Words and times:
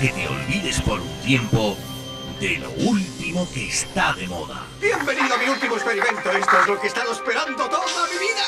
que 0.00 0.08
te 0.08 0.28
olvides 0.28 0.80
por 0.80 1.00
un 1.00 1.20
tiempo 1.22 1.76
de 2.40 2.58
lo 2.58 2.70
último 2.70 3.46
que 3.52 3.68
está 3.68 4.12
de 4.14 4.26
moda. 4.26 4.62
Bienvenido 4.80 5.34
a 5.34 5.38
mi 5.38 5.48
último 5.48 5.76
experimento. 5.76 6.30
Esto 6.30 6.60
es 6.60 6.66
lo 6.66 6.80
que 6.80 6.86
he 6.86 6.88
estado 6.88 7.12
esperando 7.12 7.68
toda 7.68 8.06
mi 8.12 8.18
vida. 8.18 8.42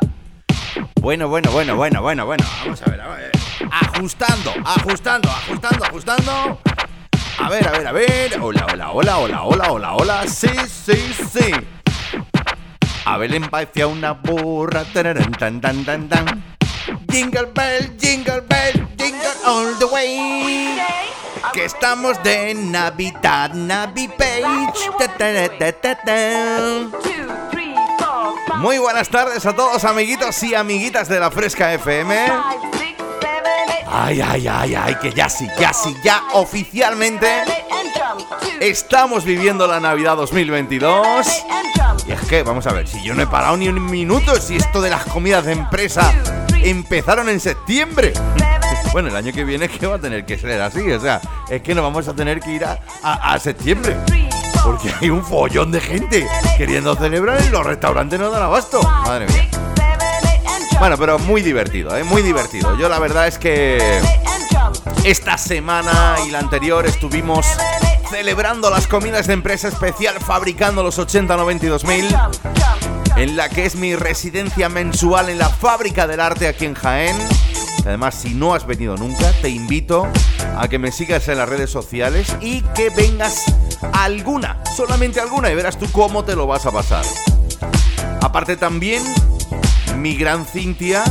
Bueno, 1.00 1.28
bueno, 1.28 1.52
bueno, 1.52 1.76
bueno, 1.76 2.02
bueno, 2.02 2.26
bueno. 2.26 2.44
Vamos 2.64 2.82
a 2.82 2.90
ver, 2.90 3.00
a 3.00 3.06
ver. 3.06 3.30
Ajustando, 3.70 4.52
ajustando, 4.64 5.30
ajustando, 5.30 5.84
ajustando. 5.84 6.60
A 7.38 7.48
ver, 7.48 7.68
a 7.68 7.70
ver, 7.70 7.86
a 7.86 7.92
ver. 7.92 8.40
Hola, 8.40 8.66
hola, 8.72 8.90
hola, 8.90 9.18
hola, 9.18 9.42
hola, 9.44 9.70
hola, 9.70 9.92
hola. 9.94 10.26
Sí, 10.26 10.48
sí, 10.66 11.14
sí. 11.30 11.52
A 13.04 13.16
Belén 13.18 13.48
parecía 13.48 13.86
una 13.86 14.10
burra. 14.14 14.82
Tararán, 14.92 15.30
tan, 15.30 15.60
tan, 15.60 15.84
tan, 15.84 16.08
tan. 16.08 16.55
Jingle 17.08 17.46
bell, 17.52 17.96
jingle 17.98 18.40
bell, 18.42 18.88
jingle 18.96 19.34
all 19.44 19.76
the 19.78 19.86
way. 19.86 20.78
Que 21.52 21.64
estamos 21.64 22.22
de 22.22 22.54
Navidad, 22.54 23.52
Navi 23.54 24.06
Page. 24.06 24.44
Muy 28.58 28.78
buenas 28.78 29.08
tardes 29.08 29.44
a 29.46 29.56
todos, 29.56 29.84
amiguitos 29.84 30.40
y 30.44 30.54
amiguitas 30.54 31.08
de 31.08 31.18
la 31.18 31.30
Fresca 31.32 31.74
FM. 31.74 32.28
Ay, 33.88 34.20
ay, 34.20 34.46
ay, 34.46 34.74
ay, 34.76 34.94
que 34.96 35.12
ya 35.12 35.28
sí, 35.28 35.48
ya 35.58 35.72
sí, 35.72 35.96
ya 36.04 36.22
oficialmente 36.34 37.42
estamos 38.60 39.24
viviendo 39.24 39.66
la 39.66 39.80
Navidad 39.80 40.16
2022. 40.16 41.26
Y 42.06 42.12
es 42.12 42.20
que, 42.28 42.44
vamos 42.44 42.64
a 42.68 42.72
ver, 42.72 42.86
si 42.86 43.02
yo 43.02 43.12
no 43.14 43.22
he 43.22 43.26
parado 43.26 43.56
ni 43.56 43.68
un 43.68 43.84
minuto, 43.86 44.36
si 44.40 44.56
esto 44.56 44.80
de 44.80 44.90
las 44.90 45.04
comidas 45.06 45.44
de 45.46 45.52
empresa 45.52 46.12
empezaron 46.70 47.28
en 47.28 47.40
septiembre. 47.40 48.12
Bueno, 48.92 49.08
el 49.08 49.16
año 49.16 49.32
que 49.32 49.44
viene 49.44 49.66
es 49.66 49.72
que 49.72 49.86
va 49.86 49.96
a 49.96 49.98
tener 49.98 50.24
que 50.24 50.38
ser 50.38 50.60
así, 50.62 50.90
o 50.90 51.00
sea, 51.00 51.20
es 51.50 51.60
que 51.62 51.74
nos 51.74 51.84
vamos 51.84 52.08
a 52.08 52.14
tener 52.14 52.40
que 52.40 52.50
ir 52.52 52.64
a, 52.64 52.78
a- 53.02 53.38
septiembre. 53.38 53.96
Porque 54.64 54.92
hay 55.00 55.10
un 55.10 55.24
follón 55.24 55.70
de 55.70 55.80
gente 55.80 56.26
queriendo 56.56 56.94
celebrar 56.96 57.38
y 57.46 57.50
los 57.50 57.64
restaurantes 57.64 58.18
no 58.18 58.30
dan 58.30 58.42
abasto. 58.42 58.82
Madre 58.82 59.26
mía. 59.26 59.48
Bueno, 60.78 60.96
pero 60.98 61.18
muy 61.20 61.40
divertido, 61.42 61.96
¿eh? 61.96 62.04
Muy 62.04 62.22
divertido. 62.22 62.76
Yo 62.78 62.88
la 62.88 62.98
verdad 62.98 63.26
es 63.28 63.38
que 63.38 64.00
esta 65.04 65.38
semana 65.38 66.16
y 66.26 66.30
la 66.30 66.38
anterior 66.40 66.84
estuvimos 66.86 67.46
celebrando 68.10 68.70
las 68.70 68.86
comidas 68.86 69.26
de 69.26 69.34
empresa 69.34 69.68
especial 69.68 70.14
fabricando 70.20 70.82
los 70.82 70.98
80 70.98 71.36
92 71.36 71.84
mil 71.84 72.08
en 73.16 73.36
la 73.36 73.48
que 73.48 73.64
es 73.64 73.76
mi 73.76 73.96
residencia 73.96 74.68
mensual 74.68 75.30
en 75.30 75.38
la 75.38 75.48
fábrica 75.48 76.06
del 76.06 76.20
arte 76.20 76.48
aquí 76.48 76.66
en 76.66 76.74
Jaén. 76.74 77.16
Además, 77.86 78.14
si 78.14 78.34
no 78.34 78.54
has 78.54 78.66
venido 78.66 78.96
nunca, 78.96 79.32
te 79.40 79.48
invito 79.48 80.06
a 80.58 80.68
que 80.68 80.78
me 80.78 80.92
sigas 80.92 81.28
en 81.28 81.38
las 81.38 81.48
redes 81.48 81.70
sociales 81.70 82.36
y 82.40 82.60
que 82.74 82.90
vengas 82.90 83.44
alguna, 83.92 84.62
solamente 84.76 85.20
alguna, 85.20 85.50
y 85.50 85.54
verás 85.54 85.78
tú 85.78 85.86
cómo 85.92 86.24
te 86.24 86.36
lo 86.36 86.46
vas 86.46 86.66
a 86.66 86.72
pasar. 86.72 87.04
Aparte 88.20 88.56
también, 88.56 89.02
mi 89.96 90.16
gran 90.16 90.44
Cintia, 90.44 91.04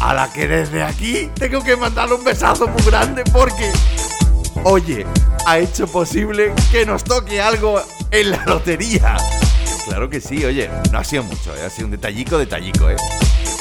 a 0.00 0.14
la 0.14 0.32
que 0.32 0.46
desde 0.46 0.82
aquí 0.82 1.30
tengo 1.34 1.62
que 1.62 1.76
mandarle 1.76 2.14
un 2.14 2.24
besazo 2.24 2.68
muy 2.68 2.82
grande 2.82 3.24
porque, 3.32 3.72
oye, 4.64 5.06
ha 5.46 5.58
hecho 5.58 5.86
posible 5.86 6.52
que 6.70 6.84
nos 6.86 7.02
toque 7.02 7.40
algo 7.40 7.80
en 8.10 8.30
la 8.30 8.44
lotería. 8.44 9.16
Claro 9.84 10.08
que 10.08 10.20
sí, 10.20 10.44
oye, 10.44 10.70
no 10.90 10.98
ha 10.98 11.04
sido 11.04 11.24
mucho, 11.24 11.54
¿eh? 11.56 11.64
ha 11.66 11.70
sido 11.70 11.86
un 11.86 11.90
detallico, 11.90 12.38
detallico, 12.38 12.88
¿eh? 12.88 12.96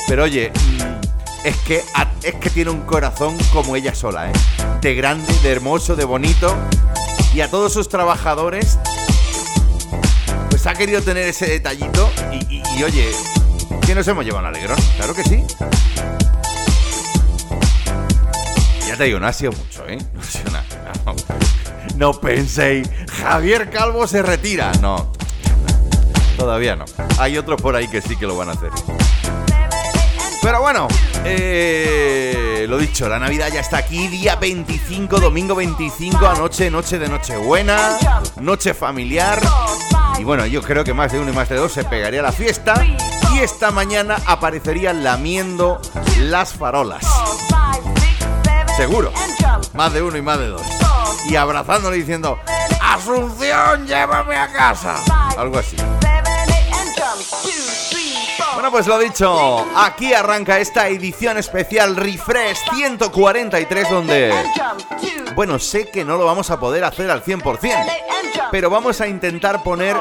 Pero 0.08 0.24
oye, 0.24 0.52
mm, 0.52 1.48
es 1.48 1.58
que, 1.58 1.84
es 2.24 2.36
que 2.36 2.50
tiene 2.50 2.70
un 2.70 2.82
corazón 2.82 3.38
como 3.52 3.76
ella 3.76 3.96
sola, 3.96 4.30
¿eh? 4.30 4.34
De 4.82 4.94
grande, 4.94 5.34
de 5.42 5.52
hermoso, 5.52 5.96
de 5.96 6.06
bonito. 6.06 6.56
Y 7.34 7.42
a 7.42 7.50
todos 7.50 7.74
sus 7.74 7.90
trabajadores, 7.90 8.78
pues 10.50 10.68
ha 10.68 10.74
querido 10.74 11.02
tener 11.02 11.28
ese 11.28 11.48
detallito. 11.48 12.12
Y, 12.50 12.84
oye, 12.84 13.10
que 13.86 13.96
nos 13.96 14.08
hemos 14.08 14.24
llevado 14.24 14.48
un 14.48 14.54
alegrón, 14.54 14.78
claro 14.98 15.16
que 15.16 15.24
sí. 15.24 15.44
Ya 18.88 18.98
te 18.98 19.06
digo, 19.06 19.20
no 19.20 19.28
ha 19.28 19.34
sido 19.34 19.54
mucho, 19.54 19.88
¿eh? 19.88 19.98
No 20.14 20.22
ha 20.22 20.24
sido 20.24 20.52
nada. 20.52 20.66
No 21.96 22.14
penséis, 22.14 22.90
Javier 23.22 23.70
Calvo 23.70 24.08
se 24.08 24.22
retira. 24.22 24.72
No, 24.82 25.12
todavía 26.42 26.76
no. 26.76 26.86
Hay 27.20 27.38
otros 27.38 27.62
por 27.62 27.76
ahí 27.76 27.88
que 27.88 28.02
sí 28.02 28.16
que 28.16 28.26
lo 28.26 28.36
van 28.36 28.50
a 28.50 28.54
hacer. 28.54 28.72
Pero 30.42 30.60
bueno, 30.60 30.88
eh, 31.24 32.66
lo 32.68 32.80
dicho, 32.80 33.08
la 33.08 33.20
Navidad 33.20 33.50
ya 33.54 33.60
está 33.60 33.78
aquí, 33.78 34.08
día 34.08 34.38
25, 34.38 35.20
domingo 35.20 35.54
25, 35.54 36.26
anoche, 36.26 36.72
noche 36.72 36.98
de 36.98 37.08
Nochebuena, 37.10 38.00
noche 38.38 38.74
familiar. 38.74 39.40
Y 40.18 40.24
bueno, 40.24 40.48
yo 40.48 40.64
creo 40.64 40.84
que 40.84 40.96
más 40.96 41.12
de 41.12 41.20
uno 41.20 41.30
y 41.30 41.36
más 41.36 41.48
de 41.48 41.58
dos 41.58 41.74
se 41.74 41.84
pegaría 41.84 42.24
la 42.24 42.32
fiesta. 42.32 42.74
Y 43.36 43.38
esta 43.38 43.70
mañana 43.70 44.18
aparecerían 44.26 45.04
lamiendo 45.04 45.80
las 46.22 46.54
farolas. 46.54 47.06
Seguro. 48.76 49.12
Más 49.76 49.94
de 49.94 50.02
uno 50.02 50.18
y 50.18 50.24
más 50.24 50.40
de 50.40 50.48
dos. 50.48 50.64
Y 51.30 51.36
abrazándole 51.36 51.98
diciendo, 51.98 52.40
Asunción, 52.82 53.86
llévame 53.86 54.36
a 54.36 54.52
casa. 54.52 54.96
Algo 55.38 55.60
así. 55.60 55.78
Bueno, 58.54 58.72
pues 58.72 58.88
lo 58.88 59.00
dicho, 59.00 59.66
aquí 59.76 60.14
arranca 60.14 60.60
esta 60.60 60.88
edición 60.88 61.38
especial 61.38 61.96
Refresh 61.96 62.58
143 62.76 63.90
donde, 63.90 64.34
bueno, 65.36 65.58
sé 65.60 65.90
que 65.90 66.04
no 66.04 66.18
lo 66.18 66.26
vamos 66.26 66.50
a 66.52 66.60
poder 66.60 66.84
hacer 66.84 67.10
al 67.10 67.24
100%, 67.24 67.86
pero 68.52 68.70
vamos 68.70 69.02
a 69.02 69.08
intentar 69.08 69.64
poner 69.64 69.96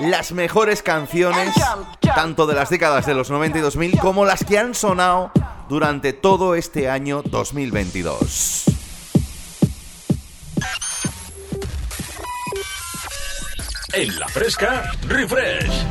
las 0.00 0.32
mejores 0.32 0.82
canciones, 0.82 1.54
tanto 2.00 2.46
de 2.46 2.54
las 2.54 2.70
décadas 2.70 3.06
de 3.06 3.14
los 3.14 3.30
90 3.30 3.58
y 3.58 3.60
2000 3.60 3.98
como 3.98 4.24
las 4.24 4.44
que 4.44 4.58
han 4.58 4.74
sonado 4.74 5.30
durante 5.68 6.12
todo 6.12 6.54
este 6.54 6.90
año 6.90 7.22
2022. 7.22 8.73
En 13.96 14.18
la 14.18 14.26
fresca, 14.26 14.90
refresh. 15.06 15.84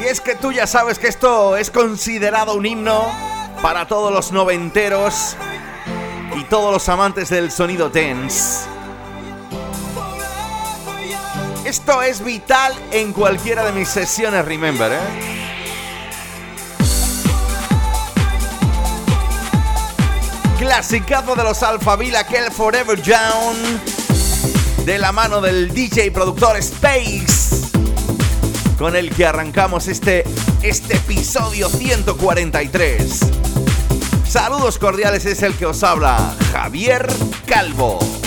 Y 0.00 0.04
es 0.04 0.22
que 0.22 0.34
tú 0.36 0.52
ya 0.52 0.66
sabes 0.66 0.98
que 0.98 1.08
esto 1.08 1.56
es 1.56 1.70
considerado 1.70 2.54
un 2.54 2.64
himno 2.64 3.04
para 3.60 3.86
todos 3.86 4.10
los 4.10 4.32
noventeros 4.32 5.36
y 6.34 6.44
todos 6.44 6.72
los 6.72 6.88
amantes 6.88 7.28
del 7.28 7.50
sonido 7.50 7.90
tense. 7.90 8.66
Esto 11.66 12.00
es 12.00 12.24
vital 12.24 12.72
en 12.90 13.12
cualquiera 13.12 13.64
de 13.66 13.72
mis 13.72 13.88
sesiones, 13.88 14.46
remember, 14.46 14.92
¿eh? 14.92 15.49
Clasicazo 20.60 21.34
de 21.36 21.42
los 21.42 21.62
Alphaville, 21.62 22.18
aquel 22.18 22.52
Forever 22.52 23.00
Young, 23.00 23.56
de 24.84 24.98
la 24.98 25.10
mano 25.10 25.40
del 25.40 25.72
DJ 25.72 26.04
y 26.04 26.10
productor 26.10 26.58
Space, 26.58 27.70
con 28.76 28.94
el 28.94 29.08
que 29.08 29.24
arrancamos 29.24 29.88
este, 29.88 30.22
este 30.60 30.96
episodio 30.96 31.70
143. 31.70 33.20
Saludos 34.28 34.78
cordiales, 34.78 35.24
es 35.24 35.42
el 35.42 35.54
que 35.54 35.64
os 35.64 35.82
habla, 35.82 36.36
Javier 36.52 37.06
Calvo. 37.46 38.19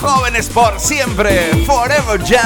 Jóvenes 0.00 0.48
por 0.48 0.80
siempre, 0.80 1.64
Forever 1.64 2.20
Young. 2.24 2.40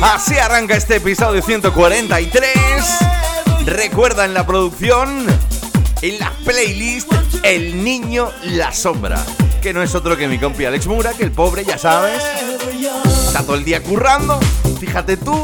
Así 0.00 0.38
arranca 0.38 0.74
este 0.74 0.96
episodio 0.96 1.42
143. 1.42 2.54
Recuerda 3.66 4.24
en 4.24 4.32
la 4.32 4.46
producción, 4.46 5.26
en 6.00 6.18
la 6.18 6.32
playlist, 6.46 7.12
El 7.42 7.84
Niño 7.84 8.30
La 8.44 8.72
Sombra. 8.72 9.22
Que 9.60 9.74
no 9.74 9.82
es 9.82 9.94
otro 9.94 10.16
que 10.16 10.26
mi 10.26 10.38
compi 10.38 10.64
Alex 10.64 10.86
Mura, 10.86 11.12
que 11.12 11.24
el 11.24 11.32
pobre, 11.32 11.64
ya 11.64 11.76
sabes, 11.76 12.22
está 13.32 13.44
todo 13.44 13.56
el 13.56 13.64
día 13.64 13.82
currando. 13.82 14.38
Fíjate 14.78 15.16
tú 15.16 15.34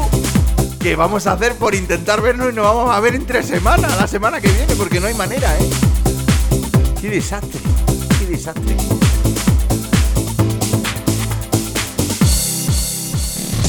qué 0.79 0.95
vamos 0.95 1.25
a 1.25 1.31
hacer 1.31 1.55
por 1.55 1.73
intentar 1.73 2.21
vernos 2.21 2.51
y 2.51 2.55
nos 2.55 2.63
vamos 2.63 2.95
a 2.95 2.99
ver 2.99 3.15
en 3.15 3.25
tres 3.25 3.47
semanas, 3.47 3.97
la 3.99 4.07
semana 4.07 4.39
que 4.39 4.47
viene, 4.47 4.75
porque 4.75 4.99
no 4.99 5.07
hay 5.07 5.15
manera, 5.15 5.57
¿eh? 5.57 5.69
Qué 7.01 7.09
desastre, 7.09 7.59
qué 8.19 8.25
desastre. 8.27 8.75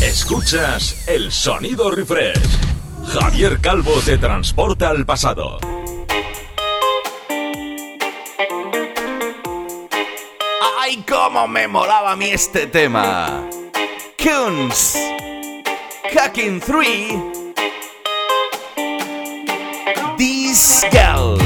Escuchas 0.02 0.96
el 1.06 1.32
sonido 1.32 1.90
refresh. 1.90 2.58
Javier 3.06 3.58
Calvo 3.62 3.94
te 4.04 4.18
transporta 4.18 4.90
al 4.90 5.06
pasado. 5.06 5.58
¡Ay, 10.78 11.02
cómo 11.08 11.48
me 11.48 11.66
molaba 11.66 12.12
a 12.12 12.16
mí 12.16 12.26
este 12.26 12.66
tema! 12.66 13.49
Coons, 14.22 14.98
Hacking 16.12 16.60
3, 16.60 17.14
This 20.18 20.84
Girl. 20.92 21.38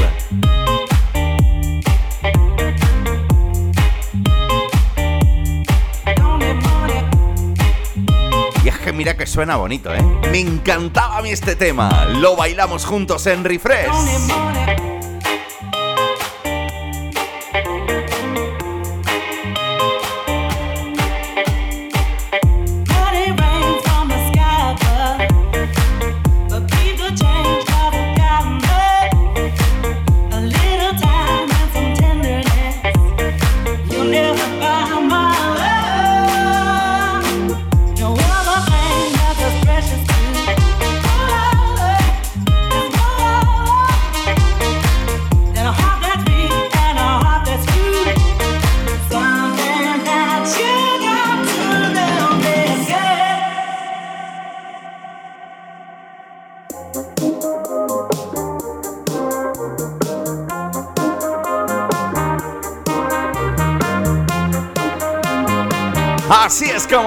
Y 8.61 8.67
es 8.67 8.77
que 8.79 8.91
mira 8.91 9.15
que 9.15 9.25
suena 9.25 9.55
bonito, 9.55 9.93
¿eh? 9.95 10.03
Me 10.29 10.41
encantaba 10.41 11.19
a 11.19 11.21
mí 11.21 11.29
este 11.29 11.55
tema. 11.55 12.05
Lo 12.19 12.35
bailamos 12.35 12.85
juntos 12.85 13.25
en 13.27 13.45
Refresh. 13.45 14.94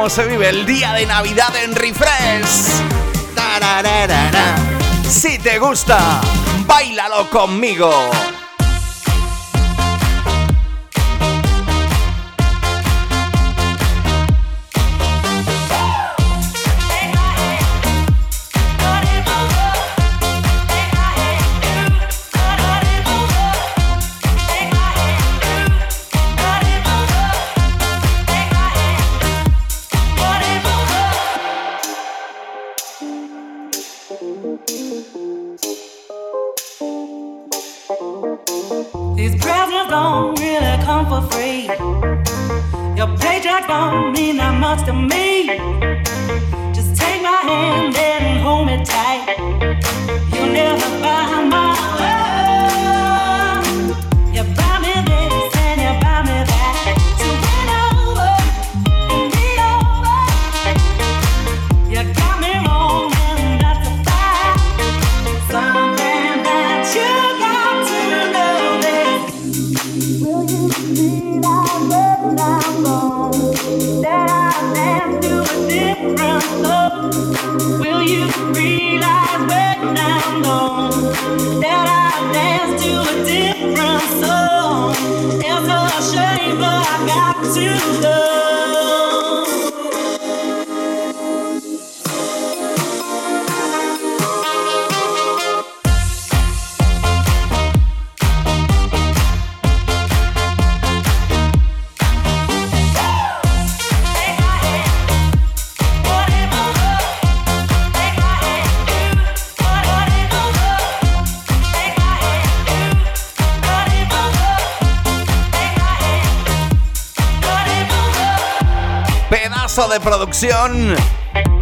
Se 0.09 0.25
vive 0.25 0.49
el 0.49 0.65
día 0.65 0.95
de 0.95 1.05
Navidad 1.05 1.55
en 1.62 1.75
Refresh. 1.75 2.83
Si 5.07 5.38
te 5.38 5.59
gusta, 5.59 6.21
bailalo 6.67 7.29
conmigo. 7.29 7.91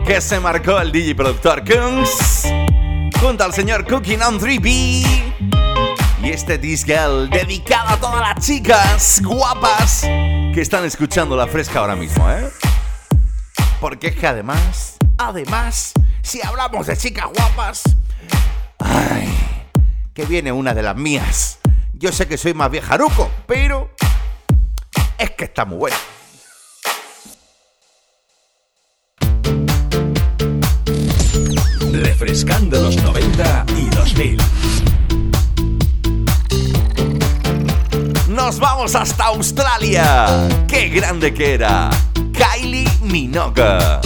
Que 0.07 0.21
se 0.21 0.41
marcó 0.41 0.79
el 0.79 0.93
DJ 0.93 1.15
productor 1.15 1.63
Kungs 1.65 2.47
junto 3.21 3.45
al 3.45 3.53
señor 3.53 3.87
Cooking 3.87 4.23
on 4.23 4.39
3B 4.41 4.67
y 6.23 6.31
este 6.31 6.59
disc 6.59 6.87
dedicado 6.87 7.89
a 7.89 7.97
todas 7.99 8.21
las 8.21 8.47
chicas 8.47 9.21
guapas 9.23 10.03
que 10.03 10.61
están 10.61 10.85
escuchando 10.85 11.37
la 11.37 11.47
fresca 11.47 11.81
ahora 11.81 11.97
mismo, 11.97 12.31
¿eh? 12.31 12.51
Porque 13.81 14.09
es 14.09 14.17
que 14.17 14.27
además, 14.27 14.97
además, 15.19 15.93
si 16.23 16.41
hablamos 16.45 16.87
de 16.87 16.97
chicas 16.97 17.27
guapas, 17.35 17.83
ay, 18.79 19.29
que 20.15 20.25
viene 20.25 20.53
una 20.53 20.75
de 20.75 20.83
las 20.83 20.97
mías. 20.97 21.59
Yo 21.93 22.13
sé 22.13 22.27
que 22.27 22.37
soy 22.37 22.55
más 22.55 22.71
viejaruco, 22.71 23.31
pero 23.47 23.91
es 25.19 25.31
que 25.31 25.45
está 25.45 25.65
muy 25.65 25.79
buena. 25.79 25.97
Refrescando 32.19 32.81
los 32.81 32.97
90 33.03 33.67
y 33.77 33.91
2000. 33.91 34.39
Nos 38.31 38.59
vamos 38.59 38.95
hasta 38.95 39.27
Australia. 39.27 40.49
¡Qué 40.67 40.89
grande 40.89 41.35
que 41.35 41.53
era! 41.53 41.91
Kylie 42.33 42.89
Minogue. 43.03 44.01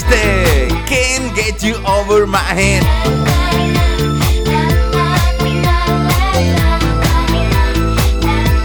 Este 0.00 0.68
Can't 0.88 1.34
Get 1.34 1.58
You 1.60 1.76
Over 1.84 2.26
My 2.26 2.38
Head. 2.56 2.82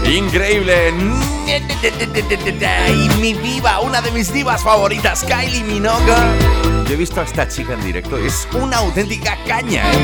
Increíble. 0.06 0.94
Y 2.88 3.08
mi 3.20 3.34
diva, 3.34 3.80
una 3.80 4.00
de 4.00 4.10
mis 4.12 4.32
divas 4.32 4.62
favoritas, 4.62 5.24
Kylie 5.24 5.62
Minogue. 5.64 6.14
Yo 6.86 6.94
he 6.94 6.96
visto 6.96 7.20
a 7.20 7.24
esta 7.24 7.46
chica 7.46 7.74
en 7.74 7.84
directo, 7.84 8.16
es 8.16 8.48
una 8.52 8.78
auténtica 8.78 9.36
caña. 9.46 9.82
¿eh? 9.92 9.98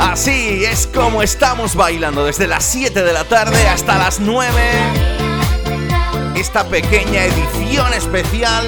Así 0.00 0.64
es 0.64 0.86
como 0.86 1.22
estamos 1.22 1.74
bailando 1.74 2.24
desde 2.24 2.46
las 2.46 2.64
7 2.64 3.02
de 3.02 3.12
la 3.12 3.24
tarde 3.24 3.68
hasta 3.68 3.98
las 3.98 4.20
9. 4.20 5.27
Esta 6.38 6.62
pequeña 6.62 7.24
edición 7.24 7.92
especial. 7.94 8.64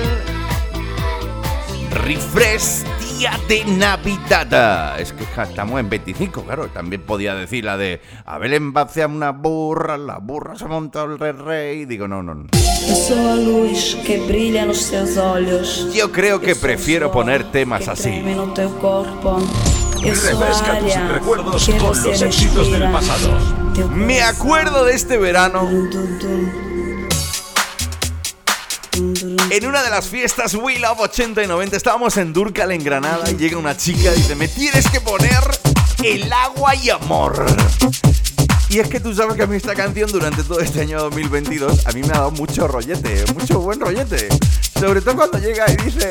Refresh 1.92 2.82
Día 3.16 3.38
de 3.48 3.64
Navidad. 3.64 4.98
Es 4.98 5.12
que 5.12 5.22
estamos 5.22 5.78
en 5.78 5.88
25, 5.88 6.42
claro. 6.42 6.66
También 6.66 7.02
podía 7.02 7.36
decir 7.36 7.64
la 7.64 7.76
de 7.76 8.00
a 8.26 8.38
Belén 8.38 8.74
va 8.76 8.80
hacia 8.82 9.06
una 9.06 9.30
burra, 9.30 9.96
la 9.98 10.18
burra 10.18 10.56
se 10.56 10.64
monta 10.64 11.04
el 11.04 11.16
rey 11.16 11.30
rey. 11.30 11.84
Digo, 11.84 12.08
no, 12.08 12.24
no, 12.24 12.34
no. 12.34 12.46
Yo 15.94 16.10
creo 16.10 16.40
que 16.40 16.56
prefiero 16.56 17.12
poner 17.12 17.52
temas 17.52 17.86
así. 17.86 18.20
Refresca 20.02 20.80
tus 20.80 21.08
recuerdos 21.08 21.70
con 21.78 22.02
los 22.02 22.20
éxitos 22.20 22.72
del 22.72 22.90
pasado. 22.90 23.30
Me 23.94 24.22
acuerdo 24.22 24.86
de 24.86 24.94
este 24.94 25.18
verano. 25.18 25.70
En 29.50 29.66
una 29.66 29.82
de 29.82 29.90
las 29.90 30.06
fiestas 30.06 30.54
We 30.54 30.78
Love 30.78 31.00
80 31.00 31.42
y 31.42 31.46
90 31.48 31.76
estábamos 31.76 32.16
en 32.18 32.32
Durcal 32.32 32.70
en 32.70 32.84
Granada 32.84 33.28
y 33.28 33.34
llega 33.34 33.58
una 33.58 33.76
chica 33.76 34.12
y 34.14 34.18
dice, 34.18 34.36
me 34.36 34.46
tienes 34.46 34.88
que 34.88 35.00
poner 35.00 35.42
el 36.04 36.32
agua 36.32 36.76
y 36.76 36.90
amor. 36.90 37.44
Y 38.68 38.78
es 38.78 38.88
que 38.88 39.00
tú 39.00 39.12
sabes 39.12 39.34
que 39.34 39.42
a 39.42 39.46
mí 39.48 39.56
esta 39.56 39.74
canción 39.74 40.08
durante 40.12 40.44
todo 40.44 40.60
este 40.60 40.82
año 40.82 41.00
2022 41.00 41.84
a 41.84 41.90
mí 41.90 42.02
me 42.02 42.10
ha 42.10 42.18
dado 42.18 42.30
mucho 42.30 42.68
rollete, 42.68 43.24
mucho 43.34 43.58
buen 43.58 43.80
rollete. 43.80 44.28
Sobre 44.78 45.00
todo 45.00 45.16
cuando 45.16 45.38
llega 45.38 45.66
y 45.68 45.76
dice, 45.84 46.10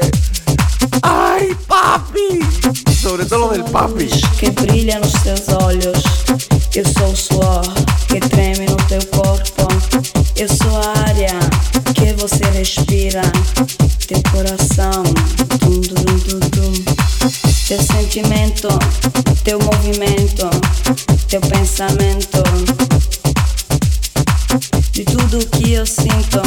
¡ay, 1.01 1.55
papi! 1.65 2.41
Sobre 3.01 3.25
todo 3.25 3.48
lo 3.48 3.53
del 3.53 3.63
papi. 3.63 4.10
Que 4.38 4.50
brilla 4.50 5.00
nos 5.00 5.13
teus 5.24 5.48
olhos. 5.48 6.03
Eu 6.75 6.86
sou 6.86 7.12
o 7.12 7.15
suor 7.15 7.62
que 8.08 8.19
treme 8.19 8.65
no 8.67 8.75
teu 8.88 9.01
corpo. 9.08 9.67
Eu 10.36 10.48
sou 10.48 10.77
a 10.77 11.10
área 11.10 11.48
você 12.19 12.43
respira. 12.51 13.21
Teu 14.05 14.21
coração, 14.32 15.03
dum, 15.62 15.79
dum, 15.79 16.17
dum, 16.27 16.39
dum. 16.49 16.73
Teu 17.65 17.82
sentimento, 17.82 18.67
teu 19.45 19.58
movimento, 19.60 20.49
teu 21.29 21.39
pensamento. 21.39 22.43
De 24.91 25.05
tudo 25.05 25.45
que 25.47 25.71
eu 25.71 25.86
sinto, 25.86 26.41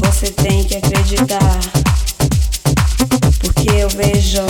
você 0.00 0.26
tem 0.30 0.64
que 0.64 0.76
acreditar. 0.76 1.60
Porque 3.38 3.70
eu 3.70 3.88
vejo 3.90 4.42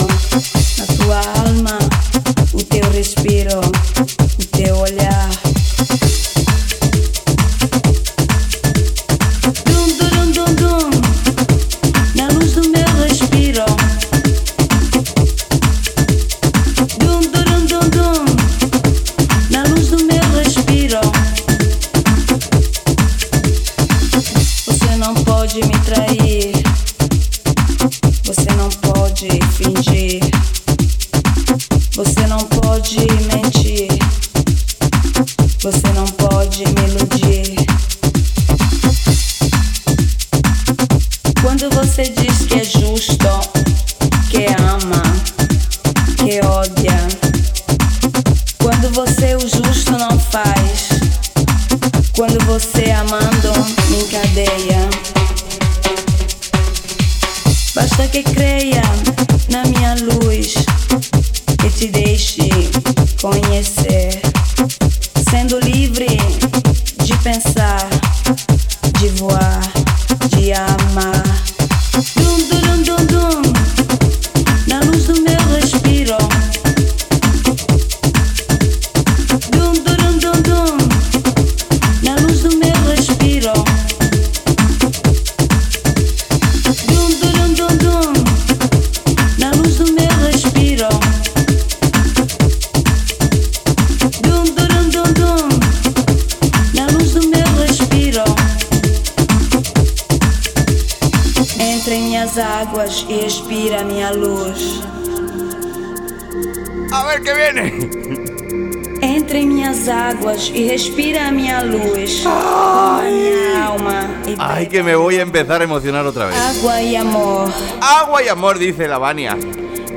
que 114.72 114.82
me 114.82 114.96
voy 114.96 115.16
a 115.16 115.22
empezar 115.22 115.60
a 115.60 115.64
emocionar 115.64 116.06
otra 116.06 116.26
vez. 116.26 116.36
água 116.36 116.80
e 116.80 116.96
amor. 116.96 117.50
Agua 117.80 118.22
y 118.22 118.28
amor, 118.28 118.58
dice 118.58 118.88
la 118.88 118.96
Vania. 118.98 119.36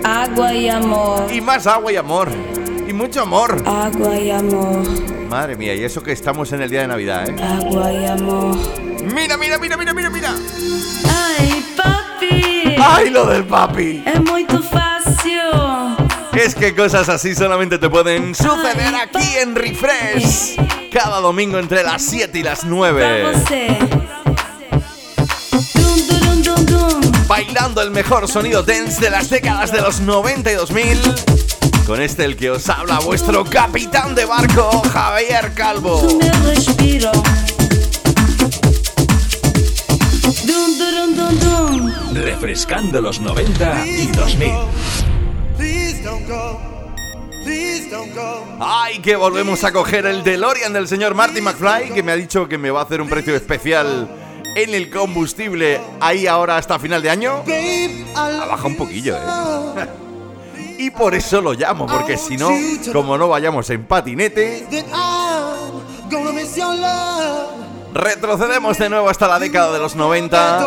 Água 0.03 0.53
e 0.53 0.69
amor. 0.69 1.33
Y 1.33 1.39
más 1.39 1.65
agua 1.65 1.91
y 1.93 1.95
amor. 1.95 2.29
Y 2.87 2.91
mucho 2.93 3.21
amor. 3.21 3.63
Água 3.65 4.17
e 4.17 4.31
amor. 4.33 4.83
Madre 5.29 5.55
mía, 5.55 5.73
y 5.73 5.83
eso 5.83 6.03
que 6.03 6.11
estamos 6.11 6.51
en 6.51 6.61
el 6.61 6.69
día 6.69 6.81
de 6.81 6.87
Navidad, 6.87 7.29
¿eh? 7.29 7.35
Água 7.41 7.91
e 7.91 8.05
amor. 8.07 8.55
Mira, 9.01 9.37
mira, 9.37 9.57
mira, 9.57 9.77
mira, 9.77 9.93
mira, 9.93 10.09
mira. 10.09 10.35
Ai, 11.07 11.63
papi! 11.75 12.75
¡Ay, 12.77 13.09
lo 13.09 13.25
del 13.27 13.45
papi! 13.45 14.03
É 14.05 14.19
muito 14.19 14.61
fácil. 14.61 15.41
Es 16.33 16.53
que 16.53 16.75
cosas 16.75 17.07
así 17.07 17.33
solamente 17.33 17.77
te 17.77 17.89
pueden 17.89 18.35
suceder 18.35 18.93
aquí 18.93 19.37
en 19.41 19.55
Refresh. 19.55 20.57
Cada 20.91 21.21
domingo 21.21 21.59
entre 21.59 21.81
las 21.81 22.03
7 22.03 22.37
y 22.39 22.43
las 22.43 22.59
Pra 22.59 22.69
9. 22.69 23.23
Bailando 27.27 27.81
el 27.81 27.89
mejor 27.89 28.27
sonido 28.27 28.61
dance 28.61 29.01
de 29.01 29.09
las 29.09 29.31
décadas 29.31 29.71
de 29.71 29.81
los 29.81 29.99
90 29.99 30.51
y 30.51 30.55
2000. 30.55 31.01
Con 31.87 31.99
este 31.99 32.23
el 32.23 32.35
que 32.37 32.51
os 32.51 32.69
habla 32.69 32.99
vuestro 32.99 33.43
capitán 33.43 34.13
de 34.13 34.25
barco, 34.25 34.83
Javier 34.93 35.53
Calvo. 35.55 36.07
Respiro. 36.45 37.11
Refrescando 42.13 43.01
los 43.01 43.19
90 43.19 43.87
y 43.87 44.07
2000. 44.07 44.51
Please 45.57 46.03
don't 46.03 46.27
go. 46.27 46.59
Please 47.43 47.89
don't 47.89 48.13
go. 48.13 48.45
Ay, 48.59 48.99
que 48.99 49.15
volvemos 49.15 49.63
a 49.63 49.71
coger 49.71 50.05
el 50.05 50.23
DeLorean 50.23 50.73
del 50.73 50.87
señor 50.87 51.15
Marty 51.15 51.41
McFly, 51.41 51.91
que 51.91 52.03
me 52.03 52.11
ha 52.11 52.15
dicho 52.15 52.47
que 52.47 52.59
me 52.59 52.69
va 52.69 52.81
a 52.81 52.83
hacer 52.83 53.01
un 53.01 53.09
precio 53.09 53.35
especial 53.35 54.24
en 54.55 54.73
el 54.73 54.89
combustible 54.89 55.79
ahí 55.99 56.25
ahora 56.25 56.57
hasta 56.57 56.79
final 56.79 57.01
de 57.01 57.09
año. 57.09 57.43
Ha 58.15 58.45
bajado 58.45 58.67
un 58.69 58.77
poquillo, 58.77 59.15
eh. 59.15 59.87
Y 60.77 60.89
por 60.89 61.15
eso 61.15 61.39
lo 61.41 61.53
llamo, 61.53 61.85
porque 61.85 62.17
si 62.17 62.35
no, 62.37 62.49
como 62.91 63.17
no 63.17 63.29
vayamos 63.29 63.69
en 63.69 63.85
patinete. 63.85 64.67
Retrocedemos 67.93 68.77
de 68.77 68.89
nuevo 68.89 69.09
hasta 69.09 69.27
la 69.27 69.39
década 69.39 69.71
de 69.71 69.79
los 69.79 69.95
90 69.95 70.65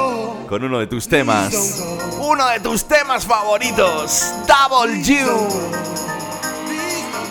con 0.49 0.65
uno 0.65 0.79
de 0.79 0.87
tus 0.87 1.09
temas. 1.09 1.83
Uno 2.19 2.49
de 2.49 2.61
tus 2.61 2.89
temas 2.89 3.27
favoritos. 3.27 4.33
Double 4.47 5.03
You. 5.03 5.49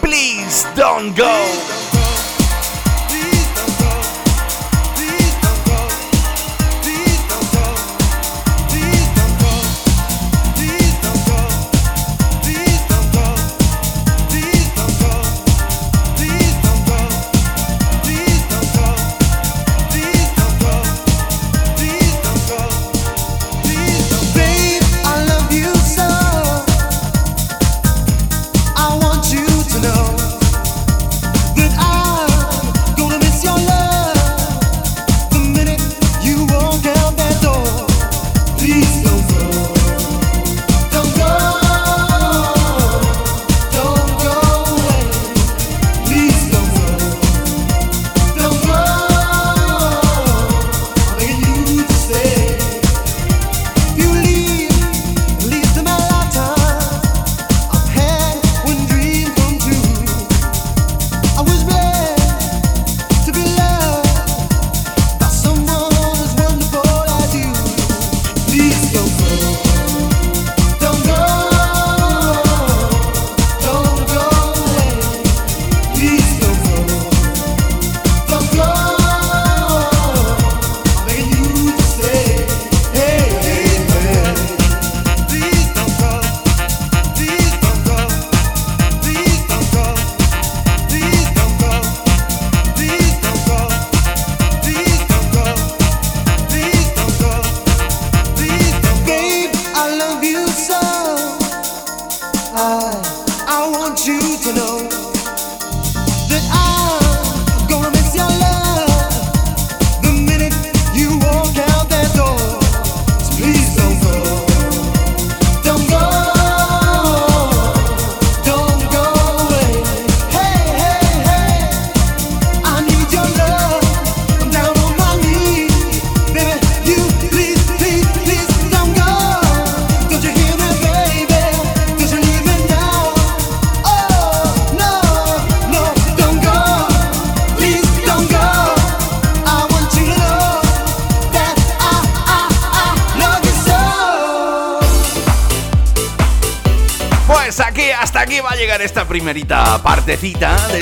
Please 0.01 0.67
don't 0.75 1.17
go. 1.17 1.96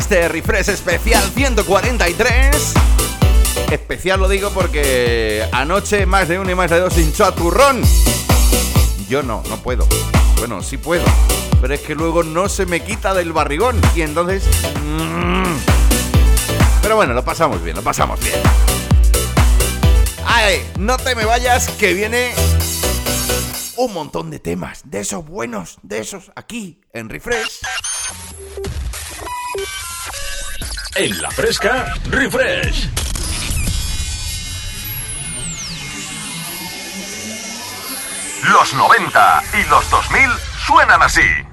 Este 0.05 0.27
refresh 0.27 0.69
especial 0.69 1.23
143. 1.33 2.73
Especial 3.71 4.19
lo 4.19 4.27
digo 4.27 4.51
porque 4.51 5.43
anoche 5.51 6.05
más 6.05 6.27
de 6.27 6.37
uno 6.37 6.51
y 6.51 6.53
más 6.53 6.69
de 6.69 6.79
dos 6.79 6.95
hinchó 6.95 7.25
a 7.25 7.33
turrón. 7.33 7.81
Yo 9.09 9.23
no, 9.23 9.41
no 9.49 9.57
puedo. 9.63 9.87
Bueno, 10.37 10.61
sí 10.61 10.77
puedo. 10.77 11.03
Pero 11.59 11.73
es 11.73 11.79
que 11.81 11.95
luego 11.95 12.21
no 12.21 12.49
se 12.49 12.67
me 12.67 12.81
quita 12.81 13.15
del 13.15 13.33
barrigón. 13.33 13.81
Y 13.95 14.03
entonces... 14.03 14.43
Mm. 14.85 15.55
Pero 16.83 16.97
bueno, 16.97 17.15
lo 17.15 17.25
pasamos 17.25 17.63
bien, 17.63 17.75
lo 17.75 17.81
pasamos 17.81 18.19
bien. 18.19 18.39
¡Ay! 20.27 20.69
No 20.77 20.97
te 20.97 21.15
me 21.15 21.25
vayas 21.25 21.67
que 21.79 21.95
viene 21.95 22.31
un 23.77 23.91
montón 23.91 24.29
de 24.29 24.37
temas, 24.37 24.81
de 24.85 24.99
esos 24.99 25.25
buenos, 25.25 25.79
de 25.81 25.97
esos 25.97 26.31
aquí 26.35 26.79
en 26.93 27.09
Refresh. 27.09 27.64
En 30.97 31.21
la 31.21 31.29
fresca, 31.29 31.93
refresh. 32.09 32.87
Los 38.43 38.73
90 38.73 39.43
y 39.59 39.69
los 39.69 39.89
2000 39.89 40.29
suenan 40.65 41.01
así. 41.01 41.44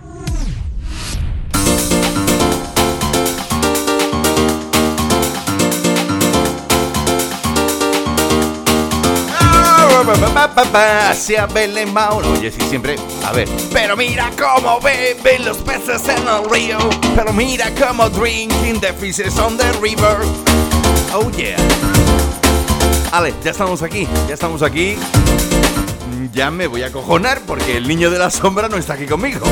Hacia 10.22 11.46
Belén 11.46 11.92
Mauro. 11.92 12.30
Oye, 12.32 12.50
sí, 12.50 12.60
siempre. 12.62 12.96
A 13.24 13.32
ver. 13.32 13.48
Pero 13.72 13.96
mira 13.96 14.30
cómo 14.38 14.80
beben 14.80 15.44
los 15.44 15.58
peces 15.58 16.08
en 16.08 16.26
el 16.28 16.48
río. 16.50 16.78
Pero 17.14 17.32
mira 17.32 17.70
cómo 17.78 18.08
drinking 18.08 18.80
the 18.80 18.92
fishes 18.92 19.38
on 19.38 19.56
the 19.56 19.70
river. 19.80 20.18
Oh 21.14 21.30
yeah. 21.32 21.56
Vale, 23.10 23.34
ya 23.44 23.50
estamos 23.50 23.82
aquí. 23.82 24.08
Ya 24.28 24.34
estamos 24.34 24.62
aquí. 24.62 24.96
Ya 26.32 26.50
me 26.50 26.66
voy 26.66 26.82
a 26.82 26.90
cojonar 26.90 27.42
porque 27.46 27.76
el 27.76 27.86
niño 27.86 28.10
de 28.10 28.18
la 28.18 28.30
sombra 28.30 28.68
no 28.68 28.76
está 28.76 28.94
aquí 28.94 29.06
conmigo. 29.06 29.46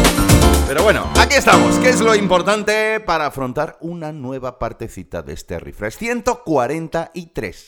Pero 0.67 0.83
bueno, 0.83 1.11
aquí 1.19 1.35
estamos. 1.35 1.77
¿Qué 1.79 1.91
es 1.91 2.01
lo 2.01 2.15
importante 2.15 3.01
para 3.01 3.27
afrontar 3.27 3.77
una 3.81 4.13
nueva 4.13 4.59
partecita 4.59 5.21
de 5.21 5.35
este 5.35 5.59
refresh? 5.61 5.99
143. 5.99 7.67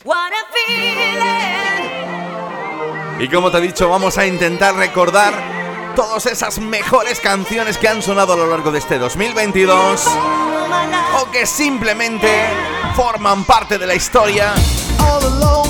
Y 3.23 3.29
como 3.29 3.53
te 3.53 3.59
he 3.59 3.61
dicho, 3.61 3.89
vamos 3.89 4.19
a 4.19 4.27
intentar 4.27 4.75
recordar 4.75 5.33
todas 5.95 6.27
esas 6.27 6.59
mejores 6.59 7.21
canciones 7.21 7.79
que 7.79 7.87
han 7.87 8.03
sonado 8.03 8.33
a 8.33 8.37
lo 8.37 8.49
largo 8.49 8.73
de 8.73 8.81
este 8.81 8.99
2022 8.99 10.09
o 11.21 11.31
que 11.31 11.47
simplemente 11.47 12.29
forman 12.97 13.45
parte 13.45 13.79
de 13.79 13.87
la 13.87 13.95
historia 13.95 14.53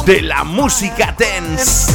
de 0.06 0.22
la 0.22 0.44
música 0.44 1.14
dance. 1.18 1.92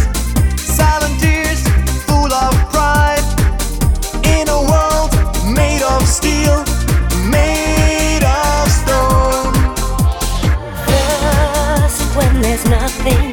nothing 12.69 13.31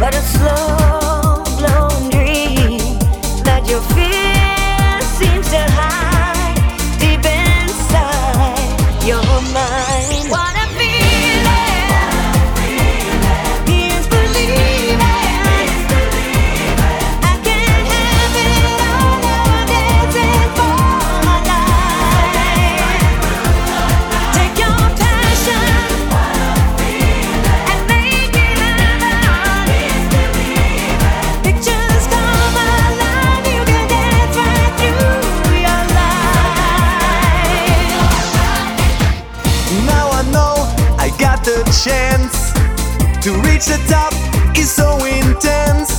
but 0.00 0.14
a 0.14 0.20
slow 0.20 1.17
seems 5.18 5.50
to 5.50 5.58
hide. 5.58 6.07
Reach 43.58 43.66
the 43.66 43.84
top 43.88 44.12
is 44.56 44.70
so 44.70 45.04
intense. 45.04 45.97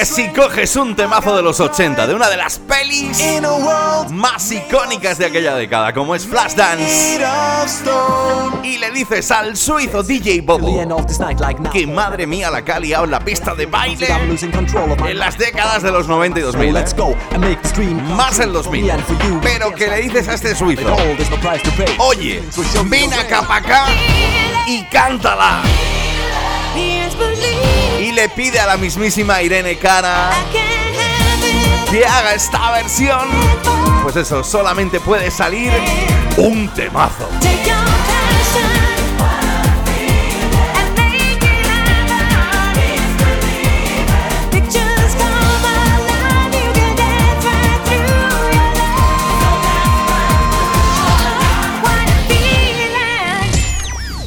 Que 0.00 0.06
si 0.06 0.28
coges 0.28 0.76
un 0.76 0.96
temazo 0.96 1.36
de 1.36 1.42
los 1.42 1.60
80 1.60 2.06
de 2.06 2.14
una 2.14 2.30
de 2.30 2.38
las 2.38 2.58
pelis 2.58 3.22
más 4.10 4.50
icónicas 4.50 5.18
de 5.18 5.26
aquella 5.26 5.54
década, 5.54 5.92
como 5.92 6.14
es 6.14 6.26
Flashdance, 6.26 7.20
y 8.62 8.78
le 8.78 8.90
dices 8.92 9.30
al 9.30 9.58
suizo 9.58 10.02
DJ 10.02 10.40
Bobo 10.40 10.66
que 11.70 11.86
madre 11.86 12.26
mía 12.26 12.50
la 12.50 12.64
que 12.64 12.72
ha 12.72 12.80
liado 12.80 13.04
en 13.04 13.10
la 13.10 13.20
pista 13.20 13.54
de 13.54 13.66
baile 13.66 14.08
en 15.06 15.18
las 15.18 15.36
décadas 15.36 15.82
de 15.82 15.90
los 15.90 16.08
90 16.08 16.40
y 16.40 16.42
2000. 16.44 16.72
Más 18.16 18.38
el 18.38 18.54
2000. 18.54 18.92
Pero 19.42 19.74
que 19.74 19.86
le 19.86 19.96
dices 20.00 20.28
a 20.28 20.34
este 20.34 20.54
suizo, 20.54 20.96
oye, 21.98 22.42
ven 22.86 23.12
acá 23.12 23.42
para 23.42 23.56
acá 23.56 23.84
y 24.66 24.82
cántala. 24.84 25.60
Le 28.20 28.28
pide 28.28 28.60
a 28.60 28.66
la 28.66 28.76
mismísima 28.76 29.40
Irene 29.40 29.78
Cara 29.78 30.28
que 31.90 32.04
haga 32.04 32.34
esta 32.34 32.70
versión. 32.72 33.30
Pues 34.02 34.14
eso, 34.14 34.44
solamente 34.44 35.00
puede 35.00 35.30
salir 35.30 35.72
un 36.36 36.68
temazo. 36.74 37.26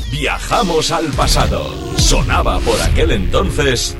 Viajamos 0.09 0.89
al 0.89 1.11
pasado. 1.11 1.92
Sonaba 2.03 2.59
por 2.59 2.79
aquel 2.81 3.11
entonces 3.11 3.95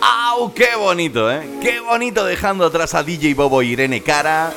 ¡Au! 0.00 0.54
¡Qué 0.54 0.76
bonito, 0.76 1.30
eh! 1.30 1.58
¡Qué 1.60 1.80
bonito 1.80 2.24
dejando 2.24 2.66
atrás 2.66 2.94
a 2.94 3.02
DJ 3.02 3.34
Bobo 3.34 3.62
y 3.62 3.72
Irene 3.72 4.02
Cara! 4.02 4.52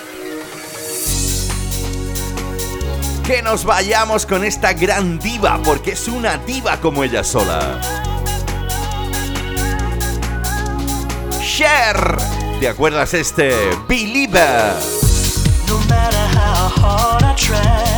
Que 3.26 3.41
nos 3.41 3.65
vayamos 3.65 4.26
con 4.26 4.43
esta 4.43 4.74
gran 4.74 5.17
diva, 5.17 5.60
porque 5.63 5.91
es 5.93 6.08
una 6.08 6.38
diva 6.38 6.78
como 6.80 7.04
ella 7.04 7.24
sola. 7.24 7.80
Cher. 11.41 12.17
¿Te 12.60 12.67
acuerdas 12.67 13.13
este? 13.13 13.54
Believer. 13.88 14.74
No 15.67 15.80
matter 15.88 16.28
how 16.36 16.69
hard 16.69 17.24
I 17.24 17.36
try, 17.36 17.90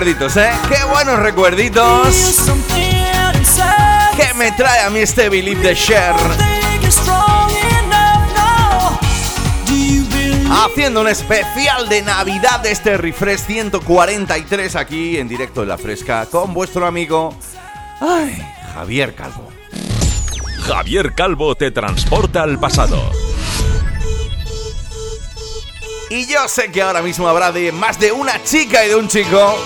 recuerditos, 0.00 0.36
¿eh? 0.38 0.50
Qué 0.66 0.82
buenos 0.84 1.18
recuerditos 1.18 2.48
que 4.16 4.34
me 4.34 4.50
trae 4.52 4.80
a 4.80 4.88
mí 4.88 5.00
este 5.00 5.28
Believe 5.28 5.60
de 5.60 5.76
Cher. 5.76 6.14
Haciendo 10.50 11.02
un 11.02 11.08
especial 11.08 11.86
de 11.90 12.00
Navidad 12.00 12.60
de 12.60 12.72
este 12.72 12.96
Refresh 12.96 13.40
143 13.40 14.76
aquí 14.76 15.18
en 15.18 15.28
directo 15.28 15.62
en 15.62 15.68
La 15.68 15.76
Fresca 15.76 16.24
con 16.24 16.54
vuestro 16.54 16.86
amigo 16.86 17.36
ay, 18.00 18.42
Javier 18.72 19.14
Calvo. 19.14 19.50
Javier 20.66 21.14
Calvo 21.14 21.54
te 21.56 21.70
transporta 21.72 22.42
al 22.42 22.58
pasado. 22.58 23.12
Y 26.08 26.26
yo 26.26 26.48
sé 26.48 26.72
que 26.72 26.80
ahora 26.80 27.02
mismo 27.02 27.28
habrá 27.28 27.52
de 27.52 27.70
más 27.70 28.00
de 28.00 28.12
una 28.12 28.42
chica 28.42 28.84
y 28.86 28.88
de 28.88 28.96
un 28.96 29.06
chico 29.06 29.58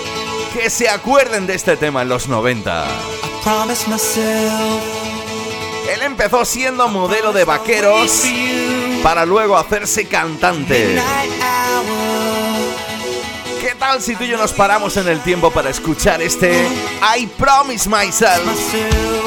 que 0.55 0.69
se 0.69 0.87
acuerden 0.87 1.47
de 1.47 1.53
este 1.53 1.75
tema 1.75 2.03
en 2.03 2.07
los 2.07 2.29
90. 2.29 2.85
Promise 3.43 3.89
myself 3.89 4.83
Él 5.93 6.01
empezó 6.01 6.45
siendo 6.45 6.87
modelo 6.87 7.33
de 7.33 7.43
vaqueros 7.43 8.23
para 9.03 9.25
luego 9.25 9.57
hacerse 9.57 10.07
cantante. 10.07 10.97
¿Qué 13.59 13.75
tal 13.77 14.01
si 14.01 14.15
tú 14.15 14.23
y 14.23 14.29
yo 14.29 14.37
nos 14.37 14.53
paramos 14.53 14.95
en 14.95 15.09
el 15.09 15.21
tiempo 15.21 15.51
para 15.51 15.69
escuchar 15.69 16.21
este 16.21 16.65
I 17.17 17.27
Promise 17.27 17.89
Myself? 17.89 19.24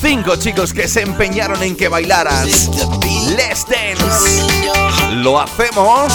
Cinco 0.00 0.34
chicos 0.34 0.72
que 0.72 0.88
se 0.88 1.02
empeñaron 1.02 1.62
en 1.62 1.76
que 1.76 1.86
bailaras. 1.86 2.68
Let's 3.34 3.64
Dance. 3.64 4.46
Lo 5.10 5.40
hacemos. 5.40 6.12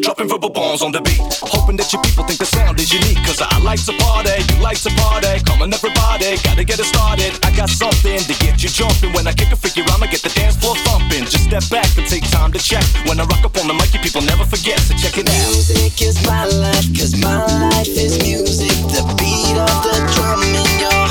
Dropping 0.00 0.28
verbal 0.28 0.50
bombs 0.50 0.82
on 0.82 0.92
the 0.92 1.00
beat. 1.02 1.20
Hoping 1.42 1.76
that 1.76 1.92
you 1.92 1.98
people 2.00 2.24
think 2.24 2.38
the 2.38 2.46
sound 2.46 2.80
is 2.80 2.92
unique. 2.92 3.18
Cause 3.24 3.40
I 3.40 3.58
like 3.60 3.82
to 3.84 3.92
party, 4.00 4.36
you 4.48 4.56
like 4.62 4.80
to 4.82 4.90
party. 4.96 5.40
Come 5.44 5.62
on, 5.62 5.72
everybody, 5.72 6.36
gotta 6.42 6.64
get 6.64 6.78
it 6.78 6.88
started. 6.88 7.32
I 7.44 7.50
got 7.56 7.68
something 7.68 8.18
to 8.18 8.34
get 8.40 8.62
you 8.62 8.68
jumping. 8.68 9.12
When 9.12 9.26
I 9.26 9.32
kick 9.32 9.52
a 9.52 9.56
figure, 9.56 9.84
I'ma 9.92 10.06
get 10.06 10.22
the 10.22 10.32
dance 10.32 10.56
floor 10.56 10.76
thumping. 10.86 11.24
Just 11.28 11.50
step 11.50 11.64
back 11.70 11.88
and 11.98 12.06
take 12.06 12.24
time 12.30 12.52
to 12.52 12.58
check. 12.58 12.84
When 13.06 13.20
I 13.20 13.24
rock 13.24 13.44
up 13.44 13.56
on 13.58 13.66
the 13.68 13.74
mic, 13.74 13.92
people 14.02 14.22
never 14.22 14.44
forget. 14.44 14.80
So 14.80 14.94
check 14.94 15.18
it 15.18 15.28
out. 15.28 15.48
Music 15.52 16.00
is 16.00 16.16
my 16.26 16.46
life, 16.46 16.88
cause 16.96 17.14
my 17.20 17.44
life 17.68 17.88
is 17.88 18.18
music. 18.22 18.72
The 18.94 19.02
beat 19.18 19.56
of 19.58 19.76
the 19.84 19.96
drum 20.14 20.40
in 20.42 20.64
your 20.80 21.03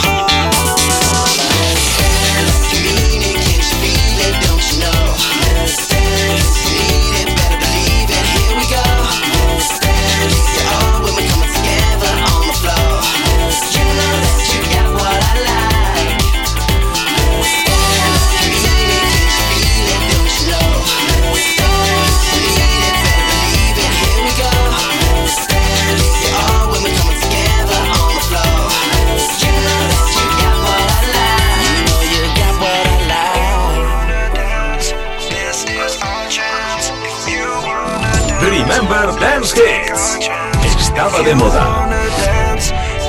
Estaba 41.14 41.30
de 41.30 41.36
moda. 41.36 41.88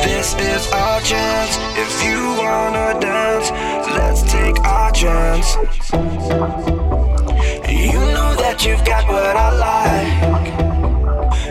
this 0.05 0.35
is 0.35 0.71
our 0.73 1.01
chance. 1.01 1.59
If 1.75 2.05
you 2.05 2.37
wanna 2.37 3.01
dance, 3.01 3.51
let's 3.97 4.21
take 4.31 4.61
our 4.61 4.93
chance. 4.93 5.57
You 7.67 8.01
know 8.13 8.35
that 8.37 8.63
you've 8.63 8.85
got 8.85 9.09
what 9.09 9.37
I 9.37 9.51
like. 9.69 10.47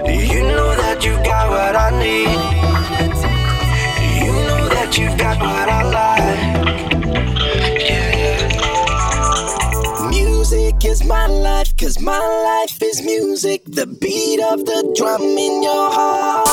You 0.05 0.43
know 0.43 0.75
that 0.75 1.03
you've 1.03 1.23
got 1.23 1.49
what 1.49 1.75
I 1.75 1.89
need. 2.03 2.37
You 4.23 4.33
know 4.47 4.69
that 4.69 4.95
you've 4.95 5.17
got 5.17 5.39
what 5.39 5.69
I 5.69 5.81
like. 5.81 5.92
Cause 11.83 11.99
my 11.99 12.17
life 12.17 12.81
is 12.81 13.01
music. 13.01 13.61
The 13.65 13.85
beat 13.85 14.39
of 14.41 14.63
the 14.63 14.93
drum 14.95 15.21
in 15.21 15.63
your 15.63 15.91
heart. 15.91 16.47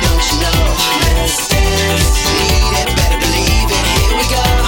Don't 0.00 0.30
you 0.30 0.36
know? 0.42 0.60
Need 2.38 2.74
it, 2.80 2.88
better 2.96 3.18
believe 3.18 3.70
it, 3.78 3.84
here 3.98 4.14
we 4.16 4.24
go. 4.30 4.59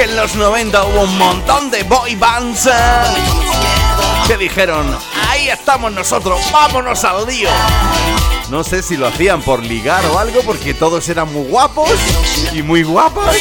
Que 0.00 0.04
en 0.04 0.16
los 0.16 0.34
90 0.34 0.84
hubo 0.84 1.02
un 1.02 1.18
montón 1.18 1.70
de 1.70 1.82
boy 1.82 2.14
bands 2.14 2.64
eh, 2.66 2.70
que 4.26 4.38
dijeron, 4.38 4.96
ahí 5.28 5.50
estamos 5.50 5.92
nosotros, 5.92 6.40
vámonos 6.50 7.04
al 7.04 7.26
lío. 7.26 7.50
No 8.48 8.64
sé 8.64 8.82
si 8.82 8.96
lo 8.96 9.08
hacían 9.08 9.42
por 9.42 9.62
ligar 9.62 10.02
o 10.06 10.18
algo, 10.18 10.40
porque 10.42 10.72
todos 10.72 11.06
eran 11.10 11.30
muy 11.30 11.44
guapos 11.44 11.90
y 12.54 12.62
muy 12.62 12.82
guapas. 12.82 13.36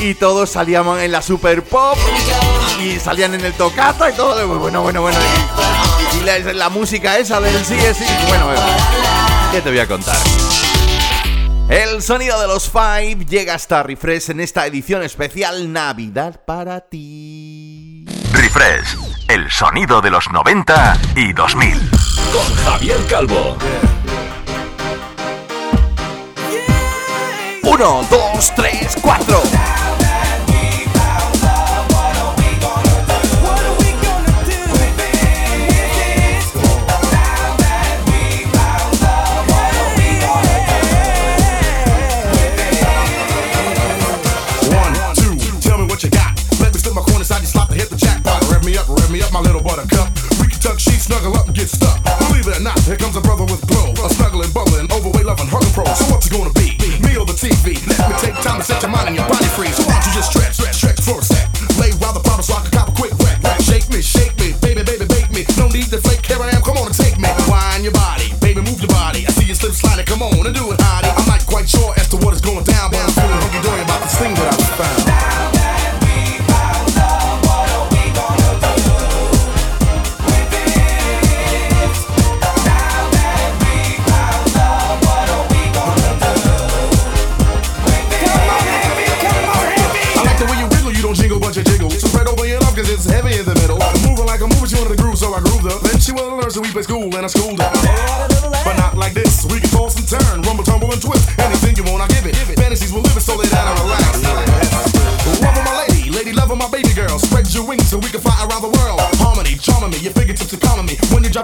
Y 0.00 0.14
todos 0.14 0.48
salían 0.48 0.86
en 0.98 1.12
la 1.12 1.20
super 1.20 1.62
pop 1.62 1.98
y 2.80 2.98
salían 2.98 3.34
en 3.34 3.44
el 3.44 3.52
tocata 3.52 4.08
y 4.08 4.14
todo. 4.14 4.46
Bueno, 4.58 4.80
bueno, 4.80 5.02
bueno. 5.02 5.18
Y, 6.16 6.54
la 6.54 6.70
música 6.70 7.18
esa 7.18 7.38
del 7.38 7.52
sí, 7.66 7.76
sí. 7.98 8.04
Bueno, 8.28 8.46
bueno. 8.46 8.62
¿Qué 9.52 9.60
te 9.60 9.68
voy 9.68 9.80
a 9.80 9.86
contar? 9.86 10.16
El 11.72 12.02
sonido 12.02 12.38
de 12.38 12.48
los 12.48 12.68
Five 12.68 13.24
llega 13.24 13.54
hasta 13.54 13.82
Refresh 13.82 14.28
en 14.28 14.40
esta 14.40 14.66
edición 14.66 15.02
especial 15.02 15.72
Navidad 15.72 16.44
para 16.44 16.82
ti. 16.82 18.04
Refresh, 18.30 18.98
el 19.28 19.50
sonido 19.50 20.02
de 20.02 20.10
los 20.10 20.30
90 20.30 21.00
y 21.16 21.32
2000. 21.32 21.90
Con 22.30 22.54
Javier 22.56 22.98
Calvo. 23.08 23.56
1, 27.62 28.06
2, 28.10 28.52
3, 28.54 28.98
4. 29.00 29.42
Snuggle 51.12 51.38
up 51.38 51.46
and 51.46 51.54
get 51.54 51.68
stuck. 51.68 52.02
Believe 52.28 52.46
it 52.46 52.56
or 52.56 52.62
not, 52.62 52.78
here 52.80 52.96
comes 52.96 53.16
a 53.16 53.20
brother 53.20 53.44
with 53.44 53.60
glow. 53.66 53.92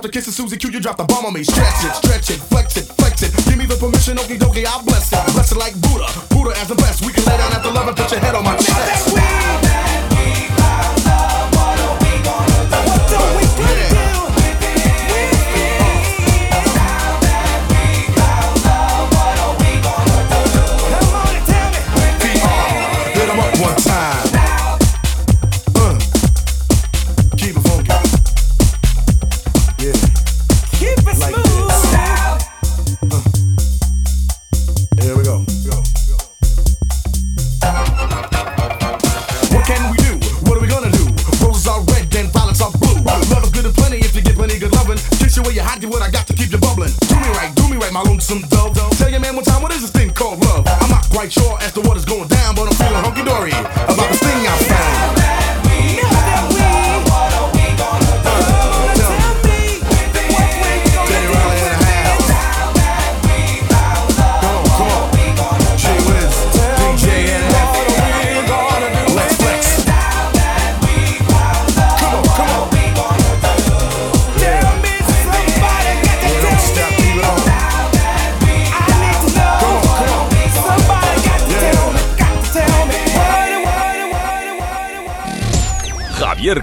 Me. 0.03 0.11
When 0.11 0.11
you 0.11 0.11
drop 0.11 0.11
the 0.11 0.11
kiss 0.11 0.29
of 0.29 0.35
Susie 0.35 0.57
Q, 0.57 0.71
you 0.71 0.81
drop 0.81 0.97
the 0.97 1.05
bomb 1.05 1.27
on 1.27 1.33
me. 1.33 1.43
Stretch 1.45 1.85
it, 1.85 1.95
stretch 1.95 2.31
it, 2.31 2.41
flex 2.49 2.77
it, 2.77 2.85
flex 2.85 2.88
it. 2.88 2.88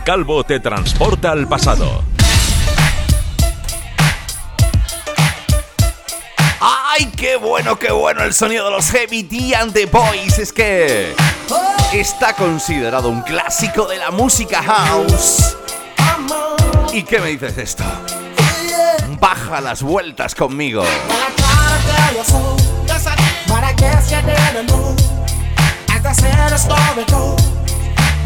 Calvo 0.06 0.44
te 0.44 0.60
transporta 0.60 1.32
al 1.32 1.48
pasado. 1.48 2.04
¡Ay, 6.62 7.12
qué 7.18 7.38
bueno, 7.38 7.80
qué 7.80 7.92
bueno 7.92 8.22
el 8.22 8.32
sonido 8.32 8.66
de 8.66 8.72
los 8.72 8.92
Heavy 8.92 9.24
D 9.24 9.56
and 9.56 9.74
the 9.74 9.88
Boys! 9.88 10.38
Es 10.38 10.54
que 10.54 11.16
está 11.92 12.34
considerado 12.34 13.10
un 13.10 13.24
clásico 13.24 13.88
de 13.88 13.98
la 13.98 14.12
música 14.12 14.62
house. 14.62 15.58
¿Y 16.94 17.02
qué 17.02 17.20
me 17.20 17.30
dices 17.30 17.56
de 17.56 17.64
esto? 17.64 17.84
Baja 19.20 19.60
las 19.60 19.82
vueltas 19.82 20.36
conmigo. 20.36 20.84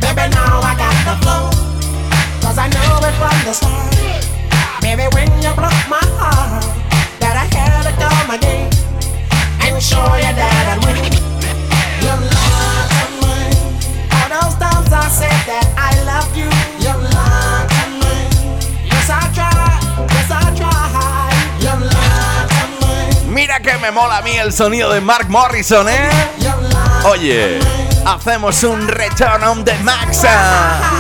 Baby, 0.01 0.29
now 0.33 0.59
I 0.61 0.75
got 0.75 1.05
the 1.05 1.23
flow. 1.23 1.48
Cause 3.09 3.17
I 3.17 3.17
know 3.17 3.17
it 3.17 3.17
from 3.17 3.37
the 3.45 3.53
start. 3.53 3.95
Baby, 4.81 5.03
when 5.13 5.27
you 5.41 5.51
broke 5.55 5.83
my 5.89 5.99
heart, 6.17 6.63
that 7.19 7.35
I 7.35 7.45
had 7.49 7.83
to 7.83 7.93
come 7.97 8.29
again 8.37 8.69
and 9.65 9.81
show 9.81 10.03
you 10.15 10.33
that 10.37 10.65
I'd 10.69 10.85
win. 10.85 11.09
You 12.05 12.13
lied 12.13 12.89
to 12.93 13.05
me. 13.21 13.49
All 14.13 14.29
those 14.29 14.55
times 14.61 14.93
I 14.93 15.09
said 15.09 15.41
that 15.49 15.65
I 15.77 15.91
loved 16.05 16.37
you. 16.37 16.49
You 16.79 16.93
lied 16.93 17.69
to 17.69 17.83
me. 17.97 18.15
Yes, 18.85 19.09
I 19.09 19.25
tried. 19.33 19.81
Yes, 20.13 20.29
I 20.29 20.45
tried. 20.53 21.33
You 21.65 21.73
lied 21.89 22.47
to 22.53 22.63
me. 23.25 23.33
Mira 23.33 23.59
que 23.59 23.77
me 23.79 23.91
mola 23.91 24.17
a 24.17 24.21
mí 24.21 24.37
el 24.37 24.53
sonido 24.53 24.93
de 24.93 25.01
Mark 25.01 25.29
Morrison, 25.29 25.87
¿eh? 25.89 26.09
Oye, 27.05 27.59
hacemos 28.05 28.63
un 28.63 28.87
return 28.87 29.43
on 29.43 29.65
the 29.65 29.73
Maxa. 29.83 30.98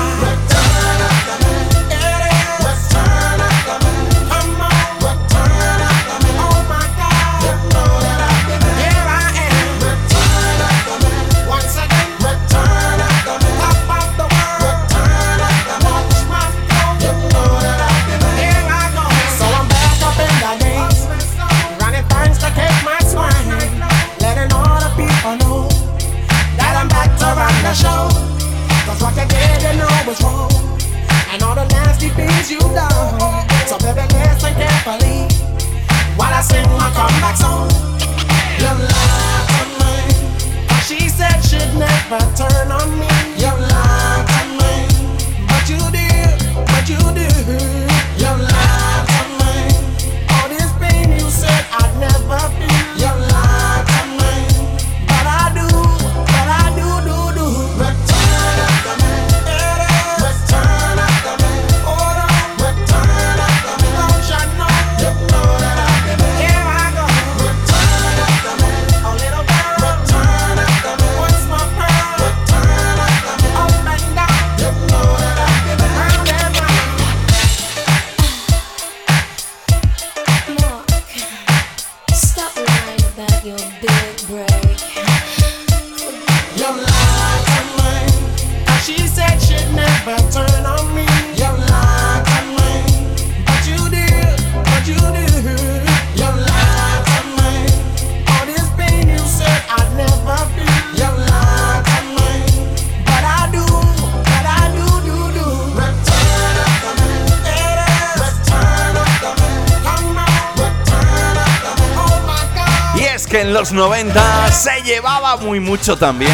Los 113.69 113.73
90 113.73 114.51
se 114.51 114.81
llevaba 114.81 115.37
muy 115.37 115.59
mucho 115.59 115.95
también 115.95 116.31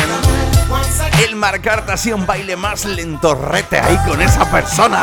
el 1.21 1.35
marcarte 1.35 1.91
así 1.91 2.13
un 2.13 2.25
baile 2.25 2.55
más 2.55 2.85
lentorrete 2.85 3.77
ahí 3.77 3.97
con 4.07 4.21
esa 4.21 4.49
persona 4.49 5.01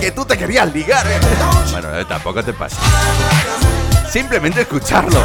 que 0.00 0.10
tú 0.10 0.24
te 0.24 0.36
querías 0.36 0.72
ligar. 0.72 1.06
¿eh? 1.06 1.20
Bueno, 1.70 1.96
eh, 1.96 2.04
tampoco 2.04 2.42
te 2.42 2.52
pasa. 2.52 2.76
Simplemente 4.10 4.62
escucharlo. 4.62 5.22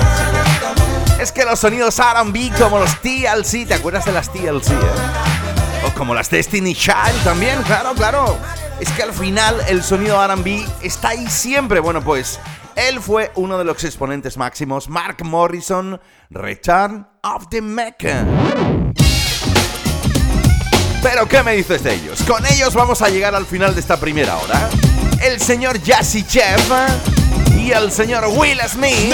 Es 1.20 1.32
que 1.32 1.44
los 1.44 1.60
sonidos 1.60 1.98
R&B 1.98 2.52
como 2.60 2.78
los 2.80 2.92
TLC, 3.02 3.68
¿te 3.68 3.74
acuerdas 3.74 4.06
de 4.06 4.12
las 4.12 4.32
TLC? 4.32 4.72
eh? 4.72 5.88
O 5.88 5.94
como 5.98 6.14
las 6.14 6.30
Destiny 6.30 6.76
Child 6.76 7.24
también, 7.24 7.62
claro, 7.64 7.94
claro. 7.94 8.38
Es 8.80 8.90
que 8.92 9.04
al 9.04 9.14
final 9.14 9.56
el 9.68 9.84
sonido 9.84 10.24
R&B 10.24 10.66
está 10.82 11.10
ahí 11.10 11.28
siempre. 11.28 11.80
Bueno, 11.80 12.02
pues 12.02 12.40
él 12.88 13.02
fue 13.02 13.32
uno 13.36 13.58
de 13.58 13.66
los 13.66 13.84
exponentes 13.84 14.38
máximos, 14.38 14.88
Mark 14.88 15.18
Morrison, 15.24 16.00
Return 16.30 17.06
of 17.24 17.48
the 17.50 17.62
Mecca. 17.62 18.26
Pero 21.02 21.28
¿qué 21.28 21.44
me 21.44 21.56
dices 21.56 21.84
de 21.84 21.96
ellos? 21.96 22.22
Con 22.24 22.46
ellos 22.46 22.74
vamos 22.74 23.02
a 23.02 23.10
llegar 23.10 23.36
al 23.36 23.46
final 23.46 23.74
de 23.74 23.82
esta 23.82 23.98
primera 24.00 24.38
hora. 24.38 24.70
El 25.22 25.40
señor 25.40 25.82
Jazzy 25.82 26.24
Chef 26.24 26.72
y 27.58 27.72
el 27.72 27.92
señor 27.92 28.26
Will 28.28 28.60
Smith, 28.68 29.14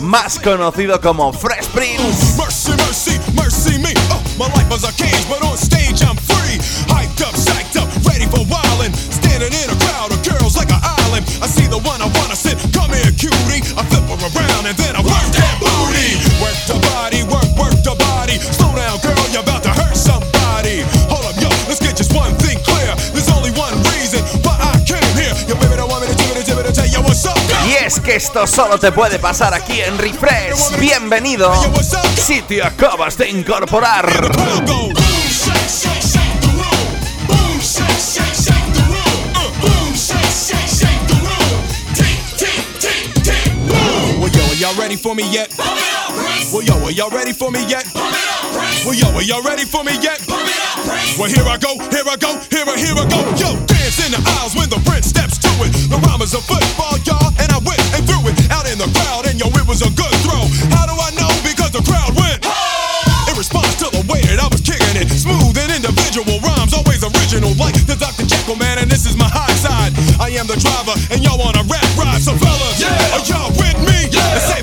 más 0.00 0.38
conocido 0.38 1.00
como 1.00 1.32
Fresh 1.32 1.66
Prince. 1.68 2.36
Cutie. 13.28 13.62
I 13.76 13.82
flip 13.84 14.04
her 14.08 14.16
around 14.16 14.64
and 14.66 14.76
then 14.76 14.96
I 14.96 15.02
work 15.04 15.28
that 15.36 15.54
booty. 15.60 16.16
Work 16.40 16.58
the 16.66 16.76
body, 16.88 17.20
work, 17.28 17.48
work 17.60 17.76
the 17.84 17.94
body. 17.94 18.40
Slow 18.40 18.72
down, 18.74 18.98
girl, 19.04 19.18
you're 19.32 19.44
about 19.44 19.62
to 19.64 19.72
hurt 19.72 19.96
somebody. 19.96 20.84
Hold 21.12 21.24
up, 21.28 21.36
yo, 21.36 21.48
let's 21.68 21.80
get 21.80 21.96
just 21.96 22.14
one 22.14 22.34
thing 22.40 22.58
clear. 22.64 22.94
There's 23.12 23.30
only 23.30 23.52
one 23.52 23.74
reason 23.92 24.24
why 24.44 24.56
I 24.56 24.80
came 24.84 25.12
here. 25.16 25.34
Your 25.46 25.58
baby 25.60 25.76
don't 25.76 25.90
want 25.90 26.04
me 26.04 26.08
to 26.12 26.16
do 26.16 26.26
it, 26.32 26.46
do 26.46 26.54
it, 26.58 26.74
tell 26.74 26.88
you 26.88 27.00
what's 27.04 27.24
up. 27.26 27.36
Y 27.66 27.74
es 27.84 28.00
que 28.00 28.16
esto 28.16 28.46
solo 28.46 28.78
te 28.78 28.92
puede 28.92 29.18
pasar 29.18 29.52
aquí 29.54 29.80
en 29.80 29.98
Refresh. 29.98 30.78
Bienvenido 30.78 31.52
si 32.16 32.40
te 32.42 32.62
acabas 32.62 33.16
de 33.16 33.28
incorporar. 33.28 34.08
Ready 44.88 45.04
for 45.04 45.14
me 45.14 45.28
yet? 45.28 45.52
Well, 46.48 46.64
yo, 46.64 46.72
are 46.80 46.90
y'all 46.96 47.12
ready 47.12 47.36
for 47.36 47.52
me 47.52 47.60
yet? 47.68 47.84
Well, 48.88 48.96
yo, 48.96 49.12
are 49.12 49.20
y'all 49.20 49.44
ready 49.44 49.68
for 49.68 49.84
me 49.84 49.92
yet? 50.00 50.16
Well, 51.20 51.28
here 51.28 51.44
I 51.44 51.60
go, 51.60 51.76
here 51.92 52.08
I 52.08 52.16
go, 52.16 52.40
here 52.48 52.64
I, 52.64 52.72
here 52.72 52.96
I 52.96 53.04
go. 53.04 53.20
Yo, 53.36 53.52
dance 53.68 54.00
in 54.00 54.16
the 54.16 54.20
aisles 54.40 54.56
when 54.56 54.72
the 54.72 54.80
prince 54.88 55.12
steps 55.12 55.36
to 55.44 55.52
it. 55.60 55.76
The 55.92 56.00
rhyme 56.08 56.24
is 56.24 56.32
a 56.32 56.40
football, 56.40 56.96
y'all, 57.04 57.36
and 57.36 57.52
I 57.52 57.60
went 57.68 57.84
and 57.92 58.00
threw 58.08 58.32
it 58.32 58.40
out 58.48 58.64
in 58.64 58.80
the 58.80 58.88
crowd, 58.96 59.28
and 59.28 59.36
yo, 59.36 59.52
it 59.60 59.68
was 59.68 59.84
a 59.84 59.92
good 59.92 60.14
throw. 60.24 60.40
How 60.72 60.88
do 60.88 60.96
I 60.96 61.12
know? 61.20 61.28
Because 61.44 61.68
the 61.68 61.84
crowd 61.84 62.16
went. 62.16 62.40
In 63.28 63.36
response 63.36 63.76
to 63.84 63.92
the 63.92 64.00
way 64.08 64.24
that 64.24 64.40
I 64.40 64.48
was 64.48 64.64
kicking 64.64 64.96
it, 64.96 65.12
smooth 65.12 65.52
and 65.52 65.68
individual 65.68 66.40
rhymes, 66.40 66.72
always 66.72 67.04
original, 67.04 67.52
like 67.60 67.76
the 67.84 67.92
Dr. 67.92 68.24
Jekyll 68.24 68.56
man, 68.56 68.80
and 68.80 68.88
this 68.88 69.04
is 69.04 69.20
my 69.20 69.28
high 69.28 69.52
side. 69.60 69.92
I 70.16 70.32
am 70.40 70.48
the 70.48 70.56
driver, 70.56 70.96
and 71.12 71.20
y'all 71.20 71.44
on 71.44 71.60
a 71.60 71.64
rap 71.68 71.84
ride, 72.00 72.24
so 72.24 72.32
fellas, 72.40 72.80
are 72.80 73.24
y'all 73.28 73.52
with 73.52 73.76
me? 73.84 74.08
Yeah. 74.16 74.57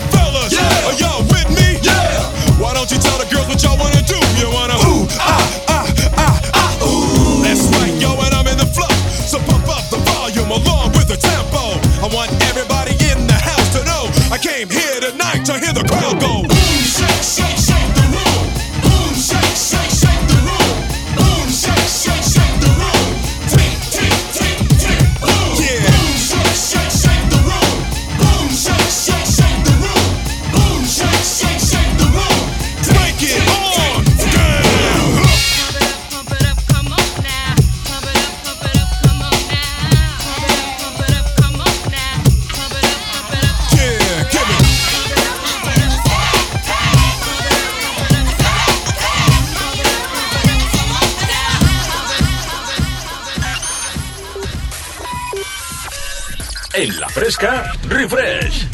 Fresca, 57.26 57.74
refresh. 57.88 58.68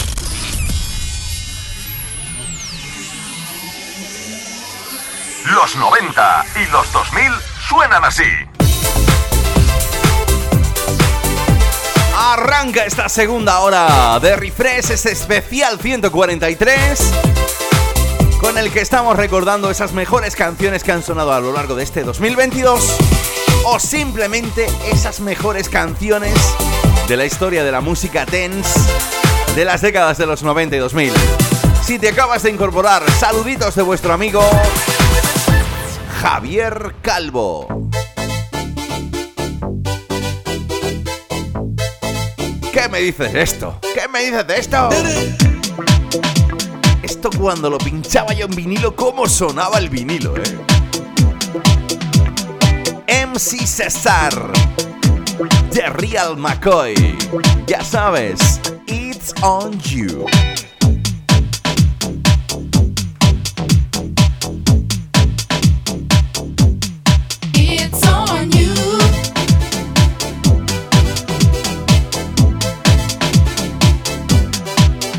Los 5.45 5.76
90 5.78 6.45
y 6.56 6.72
los 6.72 6.91
2000 6.91 7.32
suenan 7.70 8.04
así. 8.04 8.24
Arranca 12.14 12.84
esta 12.84 13.08
segunda 13.08 13.60
hora 13.60 14.20
de 14.20 14.36
Refresh, 14.36 14.91
este 14.91 15.14
especial 15.14 15.80
143, 15.80 16.99
con 18.41 18.58
el 18.58 18.70
que 18.74 18.82
estamos 18.82 19.16
recordando 19.16 19.72
esas 19.72 19.93
mejores 19.93 20.36
canciones 20.36 20.84
que 20.84 20.91
han 20.91 21.04
sonado 21.04 21.32
a 21.32 21.39
lo 21.39 21.54
largo 21.54 21.76
de 21.76 21.84
este 21.84 22.04
2022, 22.04 22.97
o 23.64 23.80
simplemente 23.80 24.68
esas 24.91 25.22
mejores 25.22 25.70
canciones 25.70 26.36
de 27.12 27.18
la 27.18 27.26
historia 27.26 27.66
de 27.66 27.74
la 27.74 27.82
música 27.82 28.26
dance 28.26 28.80
de 29.53 29.66
las 29.66 29.82
décadas 29.82 30.18
de 30.18 30.26
los 30.26 30.43
90 30.43 30.78
y 30.78 30.80
2000. 30.80 31.12
Si 31.84 31.99
te 31.99 32.07
acabas 32.07 32.43
de 32.43 32.51
incorporar, 32.51 33.03
saluditos 33.12 33.76
de 33.76 33.82
vuestro 33.82 34.14
amigo 34.14 34.41
Javier 36.22 36.95
Calvo. 37.01 37.68
¿Qué 42.72 42.88
me 42.89 43.01
dices 43.01 43.34
de 43.34 43.41
esto? 43.41 43.78
¿Qué 43.93 44.07
me 44.07 44.22
dices 44.22 44.47
de 44.47 44.57
esto? 44.57 44.88
Esto 47.03 47.30
cuando 47.38 47.70
lo 47.70 47.78
pinchaba 47.78 48.32
yo 48.32 48.45
en 48.45 48.55
vinilo, 48.55 48.95
¿cómo 48.95 49.28
sonaba 49.28 49.80
el 49.80 49.89
vinilo, 49.89 50.34
eh? 50.38 50.59
MC 53.28 53.68
Cesar. 53.68 54.53
The 55.72 55.89
Real 56.01 56.36
McCoy. 56.36 56.95
Ya 57.65 57.82
sabes, 57.82 58.59
it's 58.88 59.32
on 59.41 59.80
you. 59.86 60.28
It's 67.53 68.05
on 68.05 68.51
you. 68.51 68.74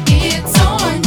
It's 0.06 0.58
on 0.58 1.02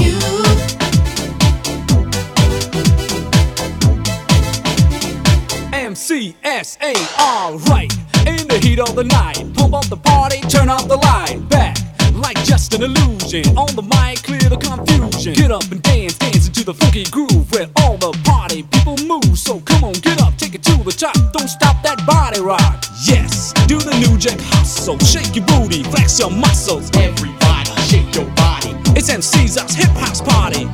heat 8.75 8.89
of 8.89 8.95
the 8.95 9.03
night, 9.03 9.37
pump 9.53 9.73
up 9.73 9.85
the 9.87 9.97
party, 9.97 10.41
turn 10.41 10.69
up 10.69 10.87
the 10.87 10.97
light. 10.97 11.39
Back 11.49 11.77
like 12.15 12.37
just 12.43 12.73
an 12.73 12.83
illusion. 12.83 13.45
On 13.57 13.67
the 13.75 13.83
mic, 13.83 14.23
clear 14.23 14.49
the 14.49 14.57
confusion. 14.57 15.33
Get 15.33 15.51
up 15.51 15.69
and 15.71 15.81
dance, 15.81 16.17
dance 16.17 16.47
into 16.47 16.63
the 16.63 16.73
funky 16.73 17.03
groove 17.05 17.51
where 17.51 17.67
all 17.81 17.97
the 17.97 18.11
party 18.23 18.63
people 18.63 18.97
move. 19.05 19.37
So 19.37 19.59
come 19.61 19.83
on, 19.83 19.93
get 19.93 20.21
up, 20.21 20.35
take 20.37 20.55
it 20.55 20.63
to 20.63 20.75
the 20.83 20.91
top. 20.91 21.15
Don't 21.33 21.47
stop 21.47 21.81
that 21.83 22.05
body 22.05 22.41
rock. 22.41 22.85
Yes, 23.03 23.53
do 23.67 23.77
the 23.77 23.95
new 23.99 24.17
jack 24.17 24.39
hustle. 24.51 24.97
Shake 24.99 25.35
your 25.35 25.45
booty, 25.45 25.83
flex 25.83 26.19
your 26.19 26.31
muscles. 26.31 26.89
Everybody, 26.95 27.71
shake 27.87 28.13
your 28.15 28.29
body. 28.35 28.71
It's 28.97 29.09
MC's 29.09 29.55
hip 29.75 29.91
house 30.03 30.21
party. 30.21 30.65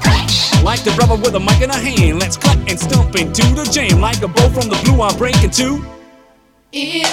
Like 0.64 0.84
the 0.84 0.94
brother 0.96 1.16
with 1.16 1.36
a 1.36 1.40
mic 1.40 1.62
in 1.62 1.70
a 1.70 1.78
hand, 1.78 2.20
let's 2.20 2.38
cut 2.38 2.58
and 2.70 2.80
stomp 2.80 3.16
into 3.16 3.44
the 3.54 3.66
jam. 3.72 4.00
Like 4.00 4.22
a 4.22 4.28
bow 4.28 4.50
from 4.50 4.70
the 4.70 4.80
blue, 4.86 5.02
I'm 5.02 5.18
breaking 5.18 5.52
two. 5.52 6.01
Rocking 6.74 7.04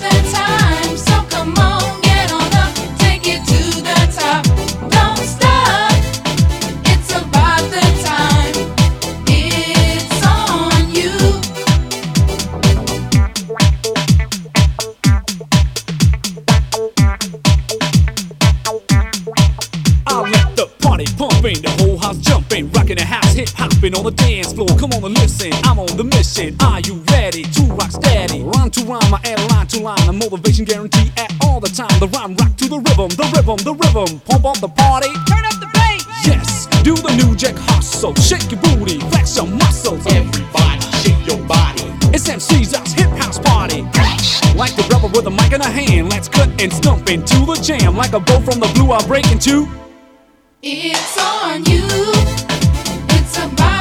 the 0.00 0.10
time, 0.34 0.96
so 0.96 1.22
come 1.30 1.54
on, 1.58 2.00
get 2.00 2.32
on 2.32 2.52
up, 2.54 2.74
take 2.98 3.22
it 3.28 3.44
to 3.46 3.82
the 3.82 3.94
top. 4.12 4.44
Don't 4.90 5.16
stop, 5.18 5.92
it's 6.86 7.10
about 7.12 7.62
the 7.70 7.86
time, 8.02 8.54
it's 9.28 10.26
on 10.26 10.90
you. 10.90 11.12
I'll 20.08 20.24
the 20.56 20.66
party, 20.80 21.06
pumping 21.16 21.62
the 21.62 21.70
whole 21.78 21.96
hop, 21.96 22.16
jumping, 22.16 22.72
rockin' 22.72 22.96
the 22.96 23.04
house, 23.04 23.25
hopping 23.72 23.94
on 23.94 24.04
the 24.04 24.10
dance 24.10 24.52
floor. 24.52 24.68
Come 24.78 24.92
on 24.92 25.04
and 25.04 25.14
listen, 25.18 25.52
I'm 25.64 25.78
on 25.78 25.90
the 25.96 26.04
mission. 26.04 26.56
Are 26.60 26.80
you 26.80 27.02
ready 27.10 27.42
to 27.42 27.62
rock 27.74 27.90
steady? 27.90 28.42
Rhyme 28.42 28.70
to 28.70 28.84
rhyme, 28.84 29.14
I 29.14 29.20
add 29.24 29.40
line 29.50 29.66
to 29.68 29.80
line, 29.80 30.08
a 30.08 30.12
motivation 30.12 30.64
guarantee 30.64 31.10
at 31.16 31.32
all 31.42 31.60
the 31.60 31.68
time. 31.68 31.98
The 32.00 32.08
rhyme 32.08 32.34
rock 32.36 32.56
to 32.56 32.68
the 32.68 32.78
rhythm, 32.78 33.10
the 33.10 33.26
rhythm, 33.34 33.58
the 33.64 33.74
rhythm. 33.74 34.20
Pump 34.20 34.44
up 34.44 34.58
the 34.60 34.68
party, 34.68 35.10
turn 35.26 35.44
up 35.44 35.56
the 35.58 35.70
bass. 35.72 36.04
Yes, 36.26 36.66
do 36.82 36.94
the 36.94 37.14
new 37.16 37.36
jack 37.36 37.54
hustle, 37.56 38.14
shake 38.14 38.50
your 38.50 38.60
booty, 38.60 39.00
flex 39.10 39.36
your 39.36 39.46
muscles. 39.46 40.06
Everybody, 40.06 40.80
shake 41.02 41.26
your 41.26 41.40
body. 41.46 41.84
It's 42.14 42.28
MC's 42.28 42.74
us 42.74 42.92
hip 42.92 43.10
house 43.18 43.38
party. 43.38 43.82
Like 44.54 44.74
the 44.74 44.86
rubber 44.90 45.08
with 45.08 45.26
a 45.26 45.30
mic 45.30 45.52
in 45.52 45.60
a 45.60 45.68
hand, 45.68 46.10
let's 46.10 46.28
cut 46.28 46.48
and 46.60 46.72
stump 46.72 47.10
into 47.10 47.44
the 47.44 47.58
jam. 47.60 47.96
Like 47.96 48.12
a 48.12 48.20
bow 48.20 48.40
from 48.40 48.60
the 48.60 48.70
blue, 48.74 48.92
I'll 48.92 49.06
break 49.06 49.30
into. 49.30 49.68
It's 50.62 51.18
on 51.18 51.64
you. 51.66 52.65
It's 53.38 53.75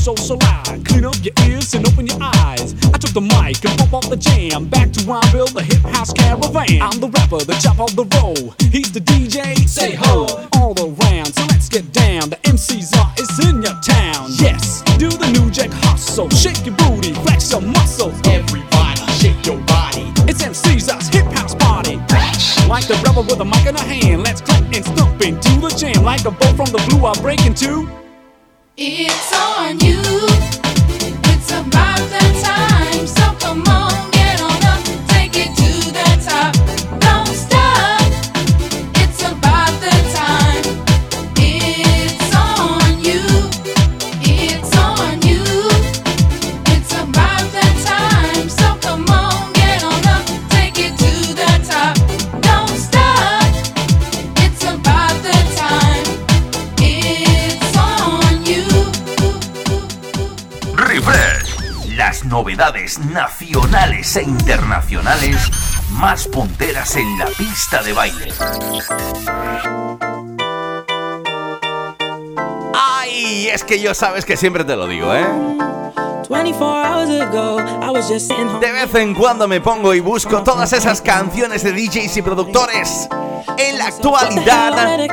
so, 0.00 0.14
loud. 0.34 0.84
Clean 0.86 1.04
up 1.04 1.16
your 1.22 1.34
ears 1.44 1.74
and 1.74 1.86
open 1.86 2.06
your 2.06 2.16
eyes. 2.20 2.72
I 2.94 2.96
took 2.96 3.12
the 3.12 3.20
mic 3.20 3.62
and 3.64 3.76
pump 3.78 3.92
off 3.92 4.08
the 4.08 4.16
jam. 4.16 4.66
Back 4.66 4.92
to 4.92 5.00
Rhymeville, 5.00 5.52
the 5.52 5.62
hip 5.62 5.82
house 5.94 6.12
caravan. 6.12 6.80
I'm 6.80 7.00
the 7.00 7.08
rapper, 7.08 7.44
the 7.44 7.52
chop 7.60 7.78
of 7.80 7.94
the 7.96 8.08
roll. 8.16 8.54
He's 8.72 8.90
the 8.90 9.00
DJ, 9.00 9.56
say 9.68 9.94
ho, 9.94 10.48
all 10.56 10.72
around. 10.80 11.34
So 11.34 11.42
let's 11.52 11.68
get 11.68 11.92
down. 11.92 12.30
The 12.30 12.38
MC's 12.48 12.96
are 12.96 13.12
is 13.18 13.28
in 13.46 13.62
your 13.62 13.76
town. 13.84 14.32
Yes, 14.40 14.82
do 14.96 15.10
the 15.10 15.28
new 15.36 15.50
jack 15.50 15.70
hustle. 15.84 16.30
Shake 16.30 16.64
your 16.64 16.76
booty, 16.76 17.12
flex 17.20 17.52
your 17.52 17.60
muscles. 17.60 18.16
Everybody, 18.24 19.04
shake 19.20 19.44
your 19.44 19.60
body. 19.68 20.08
It's 20.24 20.40
MC's 20.40 20.88
us 20.88 21.08
hip 21.08 21.26
house 21.36 21.54
party. 21.54 21.96
Like 22.68 22.86
the 22.86 22.96
rebel 23.04 23.24
with 23.24 23.40
a 23.40 23.44
mic 23.44 23.66
in 23.66 23.76
a 23.76 23.82
hand. 23.82 24.22
Let's 24.22 24.40
clap 24.40 24.64
and 24.72 24.84
stomp 24.84 25.20
into 25.20 25.60
the 25.60 25.68
jam. 25.76 26.04
Like 26.04 26.24
a 26.24 26.30
bolt 26.30 26.56
from 26.56 26.70
the 26.72 26.80
blue, 26.88 27.04
I 27.04 27.12
break 27.20 27.44
into. 27.44 28.09
It's 28.82 29.30
on 29.36 29.78
you. 29.80 29.99
Nacionales 62.98 64.16
e 64.16 64.22
internacionales 64.22 65.50
más 65.90 66.26
punteras 66.26 66.96
en 66.96 67.18
la 67.18 67.26
pista 67.26 67.82
de 67.82 67.92
baile. 67.92 68.32
Ay, 72.74 73.48
es 73.48 73.64
que 73.64 73.80
yo 73.80 73.94
sabes 73.94 74.24
que 74.24 74.36
siempre 74.36 74.64
te 74.64 74.76
lo 74.76 74.86
digo, 74.86 75.14
¿eh? 75.14 75.26
De 78.60 78.72
vez 78.72 78.94
en 78.94 79.14
cuando 79.14 79.48
me 79.48 79.60
pongo 79.60 79.92
y 79.94 79.98
busco 79.98 80.44
todas 80.44 80.72
esas 80.72 81.02
canciones 81.02 81.64
de 81.64 81.72
DJs 81.72 82.16
y 82.18 82.22
productores 82.22 83.08
en 83.58 83.76
la 83.76 83.86
actualidad 83.86 85.08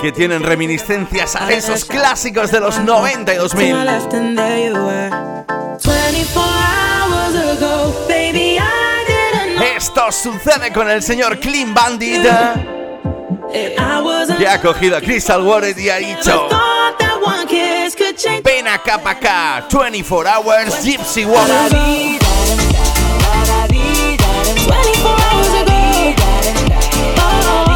que 0.00 0.10
tienen 0.10 0.42
reminiscencias 0.42 1.36
a 1.36 1.52
esos 1.52 1.84
clásicos 1.84 2.50
de 2.50 2.60
los 2.60 2.78
90 2.78 3.34
y 3.34 3.36
2000. 3.36 3.84
left 3.84 4.14
and 4.14 4.38
there 4.38 4.70
you 4.70 4.72
were. 4.72 5.10
24 5.82 6.42
hours 6.42 7.34
ago, 7.34 7.94
baby, 8.08 8.56
I 8.56 9.04
didn't 9.06 9.56
know 9.56 9.76
Esto 9.76 10.10
sucede 10.10 10.72
con 10.72 10.88
el 10.88 11.02
señor 11.02 11.38
Clean 11.40 11.74
Bandit 11.74 12.26
que 13.52 14.48
ha 14.48 14.60
cogido 14.62 14.96
a 14.96 15.00
Crystal 15.02 15.42
Water 15.42 15.78
y 15.78 15.90
ha 15.90 15.96
dicho 15.96 16.48
one 17.30 17.46
kiss 17.46 17.94
could 17.94 18.16
change. 18.18 18.42
Ven 18.44 18.66
acá 18.66 18.98
pa' 18.98 19.10
acá, 19.10 19.62
24 19.68 20.26
hours 20.26 20.74
Gypsy 20.84 21.24
Woman 21.24 22.18
24 24.60 25.16
hours 25.30 25.52
ago. 25.62 25.80
Oh, 27.18 27.66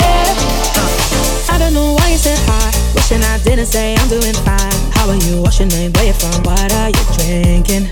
yeah. 0.00 1.54
I 1.54 1.56
don't 1.58 1.74
know 1.74 1.94
why 1.94 2.10
you 2.10 2.18
said 2.18 2.38
hi. 2.46 2.70
Wishing 2.94 3.22
I 3.22 3.38
didn't 3.38 3.66
say 3.66 3.94
I'm 3.94 4.08
doing 4.08 4.34
fine. 4.44 4.78
How 4.92 5.08
are 5.08 5.16
you? 5.26 5.42
What's 5.42 5.58
your 5.58 5.68
name? 5.68 5.92
Where 5.92 6.06
you 6.06 6.12
from? 6.12 6.42
What 6.42 6.72
are 6.72 6.90
you 6.90 7.04
drinking? 7.16 7.88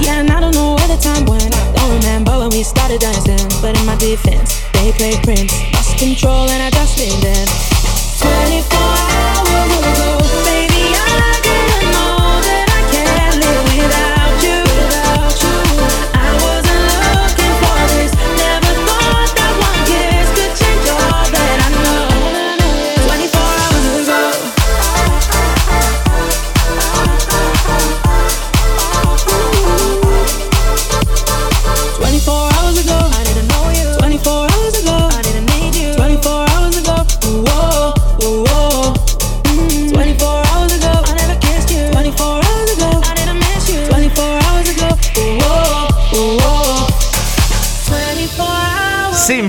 Yeah, 0.00 0.20
and 0.20 0.30
I 0.30 0.40
don't 0.40 0.54
know 0.54 0.74
where 0.76 0.88
the 0.88 0.96
time 0.96 1.24
went. 1.26 1.52
Don't 1.76 1.92
remember 2.00 2.38
when 2.38 2.50
we 2.50 2.62
started 2.62 3.00
dancing. 3.00 3.40
But 3.60 3.78
in 3.78 3.84
my 3.86 3.96
defense, 3.96 4.60
they 4.72 4.92
played 4.92 5.22
Prince. 5.22 5.52
Lost 5.74 5.98
control 5.98 6.48
and 6.48 6.62
I 6.62 6.70
just 6.70 6.98
leaned 6.98 7.24
in. 7.24 7.46
24 8.20 8.99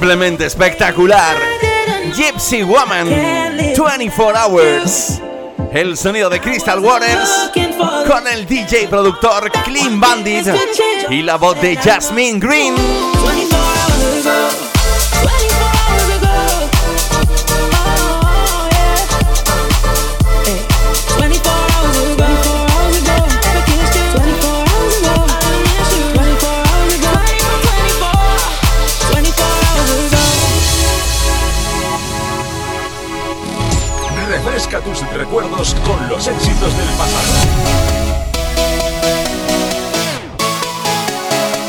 Simplemente 0.01 0.47
espectacular. 0.47 1.37
Gypsy 2.15 2.63
Woman 2.63 3.07
24 3.07 4.35
Hours. 4.35 5.21
El 5.71 5.95
sonido 5.95 6.27
de 6.27 6.41
Crystal 6.41 6.79
Waters 6.79 7.51
con 8.07 8.27
el 8.27 8.47
DJ 8.47 8.87
productor 8.87 9.51
Clean 9.63 9.99
Bandit 9.99 10.47
y 11.11 11.21
la 11.21 11.35
voz 11.35 11.61
de 11.61 11.75
Jasmine 11.75 12.39
Green 12.39 12.73
Refresca 34.71 34.89
tus 34.89 35.01
recuerdos 35.13 35.75
con 35.85 36.07
los 36.07 36.25
éxitos 36.27 36.77
del 36.77 36.87
pasado. 36.97 37.27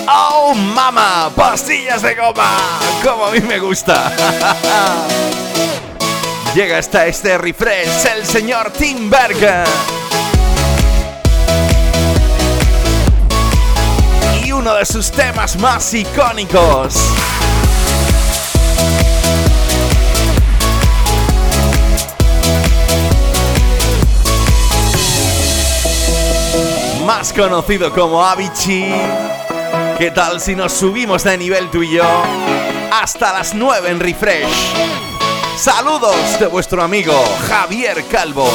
¡Oh, 0.09 0.55
mama! 0.55 1.29
¡Pastillas 1.35 2.03
de 2.03 2.15
goma! 2.15 2.57
Como 3.03 3.27
a 3.27 3.33
mí 3.33 3.41
me 3.41 3.59
gusta. 3.59 4.13
Llega 6.55 6.79
hasta 6.79 7.07
este 7.07 7.37
refresh 7.39 8.07
el 8.17 8.25
señor 8.25 8.71
Tim. 8.71 9.11
Y 14.45 14.53
uno 14.53 14.75
de 14.75 14.87
sus 14.87 15.11
temas 15.11 15.57
más 15.57 15.93
icónicos. 15.93 16.95
Más 27.07 27.33
conocido 27.33 27.93
como 27.93 28.25
Avicii. 28.25 28.95
¿Qué 29.99 30.11
tal 30.13 30.41
si 30.41 30.55
nos 30.55 30.73
subimos 30.73 31.25
de 31.25 31.37
nivel 31.37 31.69
tú 31.71 31.83
y 31.83 31.97
yo? 31.97 32.05
Hasta 32.93 33.33
las 33.33 33.55
9 33.55 33.91
en 33.91 34.01
refresh. 34.01 34.75
Saludos 35.57 36.39
de 36.39 36.47
vuestro 36.47 36.83
amigo 36.83 37.13
Javier 37.49 38.05
Calvo. 38.07 38.49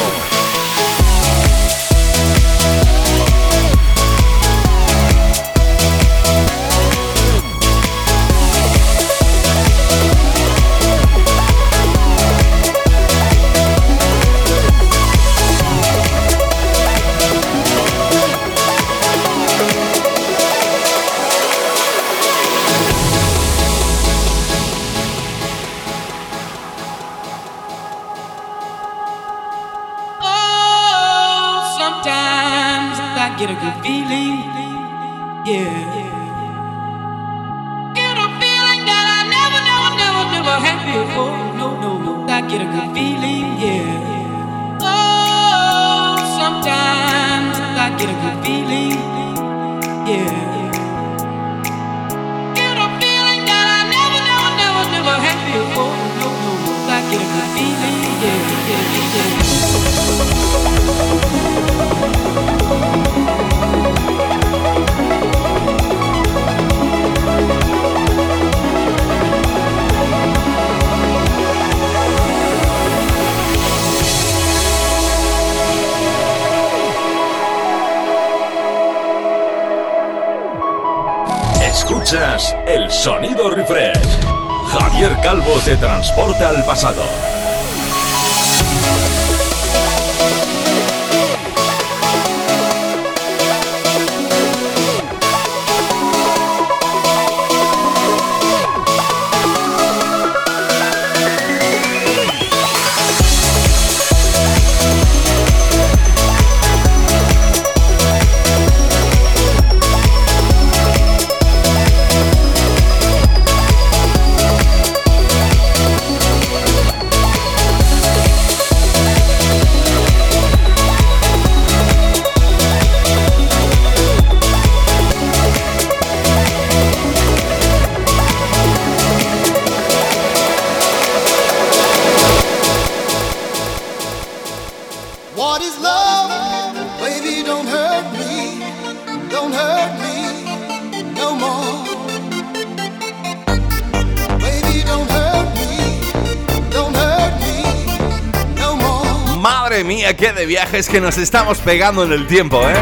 Mía, 149.88 150.14
qué 150.14 150.34
de 150.34 150.44
viajes 150.44 150.86
que 150.86 151.00
nos 151.00 151.16
estamos 151.16 151.60
pegando 151.60 152.04
en 152.04 152.12
el 152.12 152.26
tiempo, 152.26 152.60
¿eh? 152.68 152.74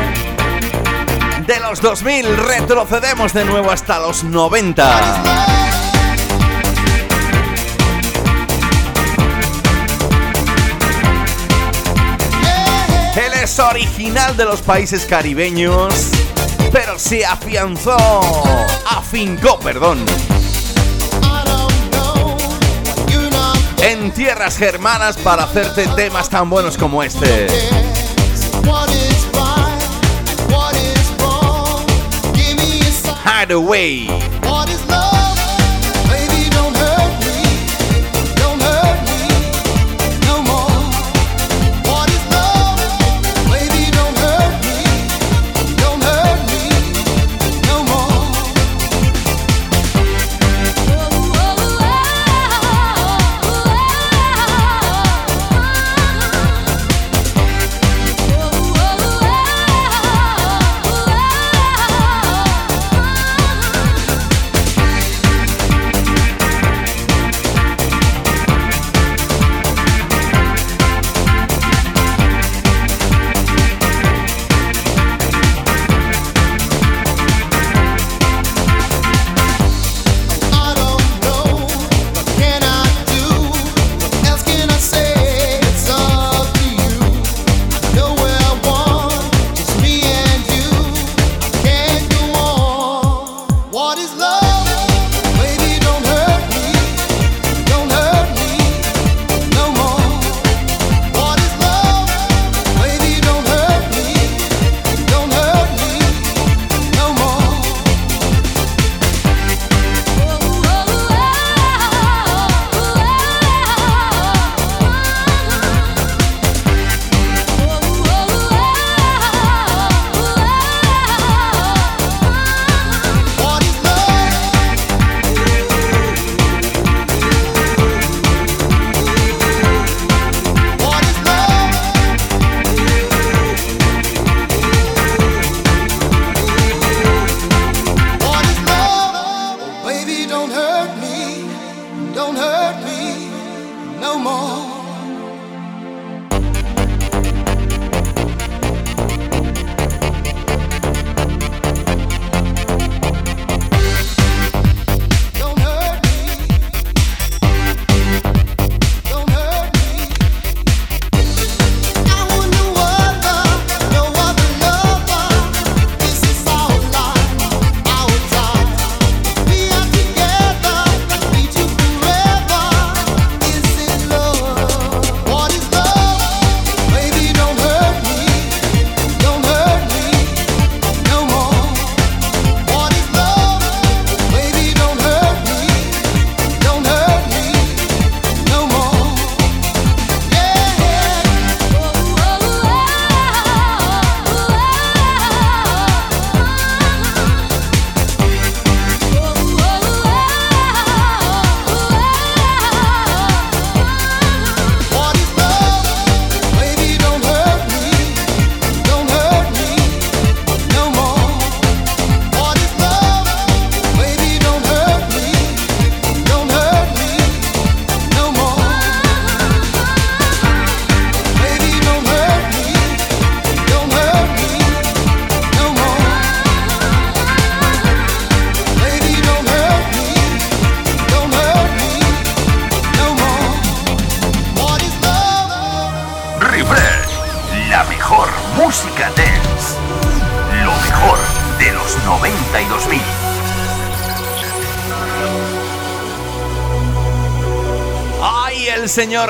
De 1.47 1.61
los 1.61 1.81
2000 1.81 2.37
retrocedemos 2.37 3.33
de 3.33 3.45
nuevo 3.45 3.71
hasta 3.71 4.01
los 4.01 4.25
90. 4.25 5.47
Él 13.15 13.33
es 13.41 13.57
original 13.61 14.37
de 14.37 14.45
los 14.45 14.61
países 14.63 15.07
caribeños, 15.07 16.11
pero 16.73 16.99
se 16.99 17.25
afianzó, 17.25 17.97
afincó, 18.91 19.61
perdón, 19.61 20.05
tierras 24.13 24.59
germanas 24.59 25.17
para 25.17 25.45
hacerte 25.45 25.87
temas 25.97 26.29
tan 26.29 26.51
buenos 26.51 26.77
como 26.77 27.03
este. 27.03 27.47
What 28.65 28.91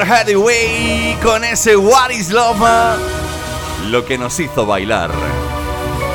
señor 0.04 1.16
con 1.22 1.44
ese 1.44 1.76
What 1.76 2.10
is 2.10 2.30
Love! 2.30 2.98
Lo 3.86 4.04
que 4.04 4.18
nos 4.18 4.38
hizo 4.38 4.66
bailar. 4.66 5.10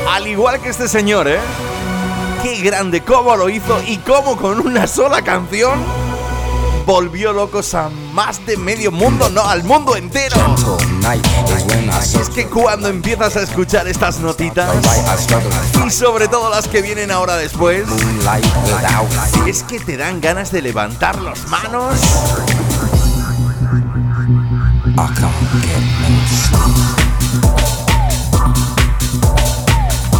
Al 0.09 0.27
igual 0.27 0.61
que 0.61 0.69
este 0.69 0.87
señor, 0.87 1.27
¿eh? 1.27 1.39
Qué 2.43 2.61
grande, 2.61 3.01
cómo 3.01 3.35
lo 3.35 3.49
hizo 3.49 3.81
y 3.87 3.97
cómo 3.97 4.37
con 4.37 4.59
una 4.59 4.87
sola 4.87 5.21
canción 5.21 5.79
volvió 6.85 7.31
locos 7.33 7.73
a 7.73 7.89
más 8.13 8.45
de 8.45 8.57
medio 8.57 8.91
mundo, 8.91 9.29
no, 9.29 9.41
al 9.43 9.63
mundo 9.63 9.95
entero. 9.95 10.35
Es 12.19 12.29
que 12.29 12.47
cuando 12.47 12.89
empiezas 12.89 13.35
a 13.37 13.41
escuchar 13.41 13.87
estas 13.87 14.19
notitas 14.19 14.69
y 15.85 15.89
sobre 15.89 16.27
todo 16.27 16.49
las 16.49 16.67
que 16.67 16.81
vienen 16.81 17.11
ahora 17.11 17.37
después, 17.37 17.85
es 19.47 19.63
que 19.63 19.79
te 19.79 19.97
dan 19.97 20.21
ganas 20.21 20.51
de 20.51 20.61
levantar 20.61 21.21
las 21.21 21.47
manos 21.47 21.95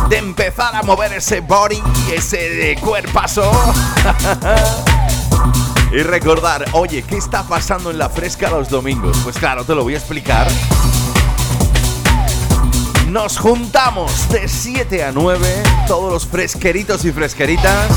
de 0.10 0.18
empezar 0.18 0.76
a 0.76 0.84
mover 0.84 1.14
ese 1.14 1.40
body, 1.40 1.82
ese 2.12 2.76
cuerpazo. 2.82 3.50
y 5.94 6.04
recordar, 6.04 6.66
oye, 6.74 7.04
¿qué 7.04 7.16
está 7.16 7.44
pasando 7.44 7.92
en 7.92 7.98
la 7.98 8.10
fresca 8.10 8.50
los 8.50 8.70
domingos? 8.70 9.18
Pues 9.24 9.38
claro, 9.38 9.64
te 9.64 9.74
lo 9.74 9.84
voy 9.84 9.94
a 9.94 9.98
explicar. 9.98 10.48
Nos 13.08 13.38
juntamos 13.38 14.30
de 14.30 14.50
7 14.50 15.04
a 15.06 15.12
9, 15.14 15.64
todos 15.88 16.12
los 16.12 16.28
fresqueritos 16.28 17.06
y 17.06 17.12
fresqueritas, 17.14 17.90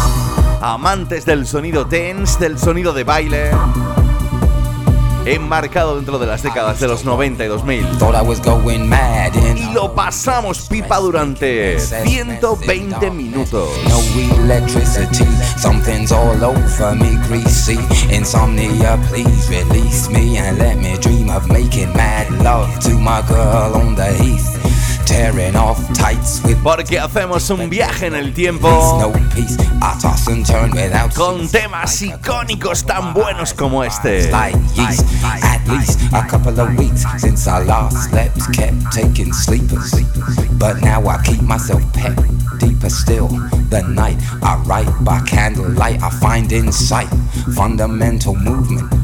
amantes 0.61 1.25
del 1.25 1.47
sonido 1.49 1.87
tense, 1.87 2.39
del 2.39 2.59
sonido 2.59 2.93
de 2.93 3.03
baile, 3.03 3.51
enmarcado 5.27 5.97
dentro 5.97 6.19
de 6.19 6.27
las 6.27 6.43
décadas 6.43 6.81
de 6.81 6.89
los 6.89 7.05
90 7.05 7.45
y 7.45 7.49
2000. 7.49 7.99
Y 9.59 9.73
lo 9.73 9.95
pasamos 9.95 10.63
pipa 10.69 10.99
durante 10.99 11.79
120 11.79 13.11
minutos. 13.11 13.69
tearing 25.05 25.57
off 25.57 25.79
tights 25.95 26.43
with 26.45 26.63
Porque 26.63 26.99
hacemos 26.99 27.49
un 27.51 27.69
viaje 27.69 28.07
en 28.07 28.15
el 28.15 28.33
tiempo. 28.33 28.69
Con 31.15 31.49
temas 31.49 32.03
icónicos 32.03 32.85
tan 32.85 33.13
buenos 33.15 33.55
como 33.55 33.85
este. 33.85 34.33
At 34.33 35.67
least 35.67 36.01
a 36.13 36.27
couple 36.27 36.59
of 36.61 36.77
weeks 36.79 37.05
since 37.19 37.47
I 37.47 37.65
last 37.65 38.11
slept. 38.11 38.39
Kept 38.53 38.93
taking 38.93 39.33
sleepers. 39.33 39.93
But 40.59 40.81
now 40.83 41.07
I 41.07 41.23
keep 41.25 41.43
myself 41.43 41.83
pep 41.93 42.19
deeper 42.59 42.91
still. 42.91 43.29
The 43.71 43.83
night 43.89 44.17
I 44.43 44.57
write 44.67 44.91
by 45.05 45.21
candlelight 45.23 46.03
I 46.03 46.11
find 46.11 46.53
insight. 46.53 47.09
Fundamental 47.55 48.35
movement. 48.35 49.04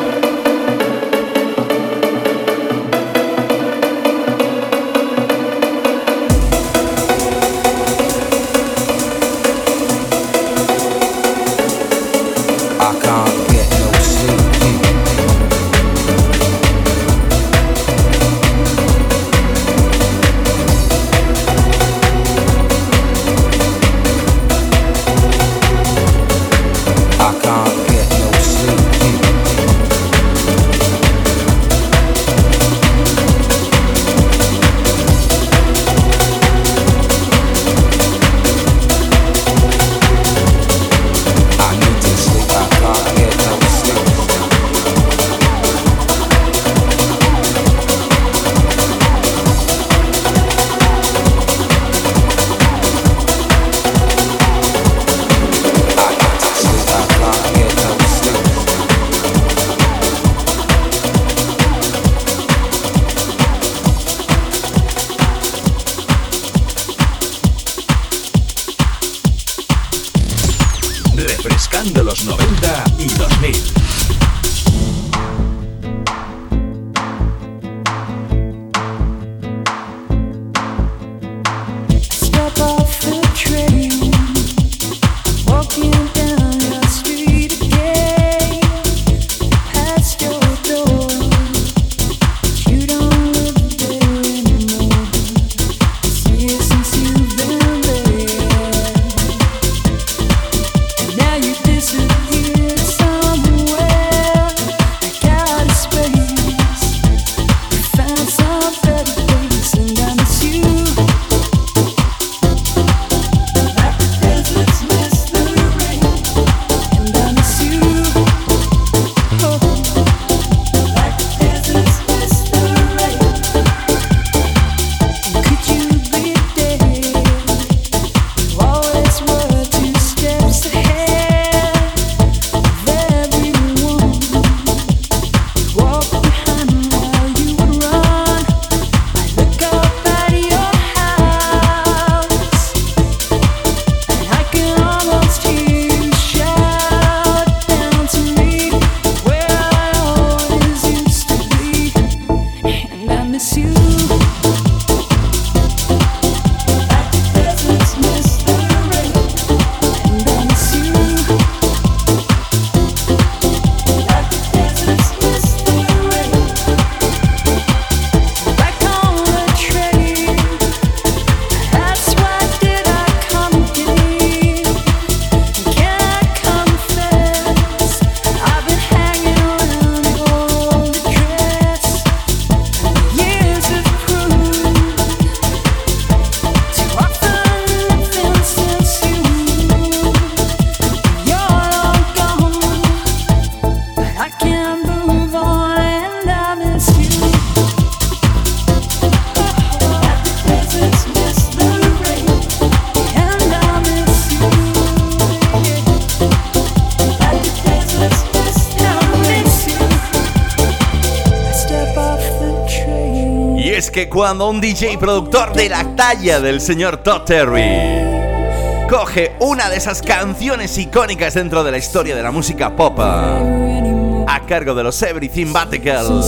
Cuando 214.11 214.49
un 214.49 214.59
DJ 214.59 214.97
productor 214.97 215.53
de 215.53 215.69
la 215.69 215.95
talla 215.95 216.41
del 216.41 216.59
señor 216.59 216.97
Todd 216.97 217.21
Terry 217.21 218.89
coge 218.89 219.31
una 219.39 219.69
de 219.69 219.77
esas 219.77 220.01
canciones 220.01 220.77
icónicas 220.77 221.35
dentro 221.35 221.63
de 221.63 221.71
la 221.71 221.77
historia 221.77 222.13
de 222.13 222.21
la 222.21 222.31
música 222.31 222.75
pop 222.75 222.99
a 222.99 224.41
cargo 224.47 224.75
de 224.75 224.83
los 224.83 225.01
Everything 225.01 225.53
Batical, 225.53 226.21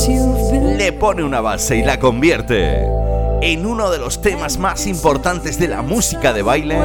le 0.77 0.93
pone 0.93 1.23
una 1.23 1.41
base 1.41 1.75
y 1.75 1.84
la 1.84 1.99
convierte 1.99 2.86
en 3.41 3.65
uno 3.65 3.91
de 3.91 3.97
los 3.97 4.21
temas 4.21 4.57
más 4.57 4.88
importantes 4.88 5.59
de 5.59 5.67
la 5.67 5.81
música 5.81 6.31
de 6.31 6.41
baile, 6.41 6.77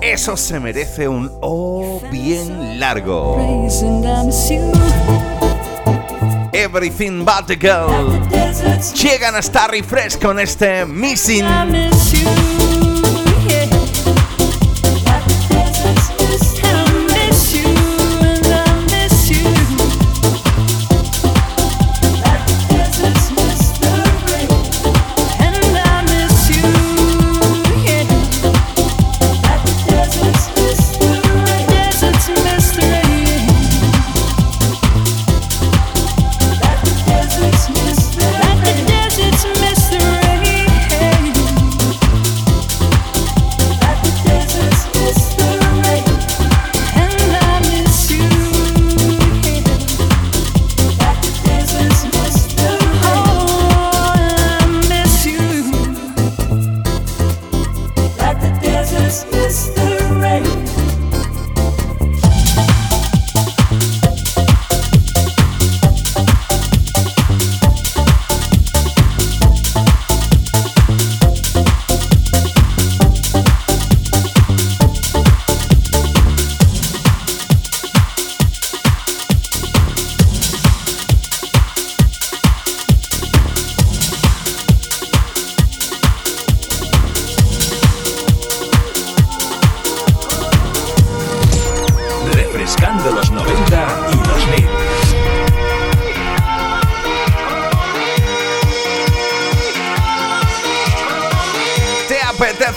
eso 0.00 0.36
se 0.36 0.58
merece 0.58 1.06
un 1.06 1.30
oh 1.40 2.00
bien 2.10 2.80
largo. 2.80 3.36
Everything 6.52 7.24
But 7.24 7.46
a 8.66 8.80
llegan 8.94 9.36
hasta 9.36 9.68
Refresh 9.68 10.18
con 10.18 10.38
este 10.38 10.84
Missing. 10.86 12.59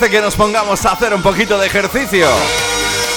Que 0.10 0.22
nos 0.22 0.36
pongamos 0.36 0.86
a 0.86 0.92
hacer 0.92 1.14
un 1.14 1.22
poquito 1.22 1.58
de 1.58 1.68
ejercicio? 1.68 2.28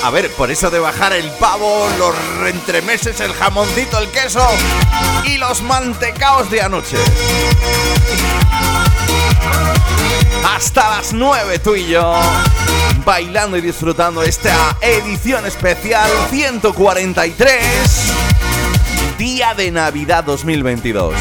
A 0.04 0.10
ver, 0.10 0.30
por 0.32 0.50
eso 0.50 0.70
de 0.70 0.78
bajar 0.78 1.12
el 1.14 1.28
pavo, 1.32 1.88
los 1.98 2.14
entremeses, 2.48 3.20
el 3.20 3.32
jamoncito, 3.32 3.98
el 3.98 4.08
queso 4.10 4.46
y 5.24 5.36
los 5.38 5.62
mantecaos 5.62 6.48
de 6.50 6.60
anoche. 6.60 6.96
Hasta 10.44 10.90
las 10.90 11.12
9 11.12 11.58
tú 11.58 11.74
y 11.74 11.88
yo, 11.88 12.14
bailando 13.04 13.56
y 13.56 13.62
disfrutando 13.62 14.22
esta 14.22 14.76
edición 14.80 15.44
especial 15.46 16.08
143, 16.30 18.12
Día 19.18 19.54
de 19.54 19.70
Navidad 19.72 20.22
2022. 20.24 21.14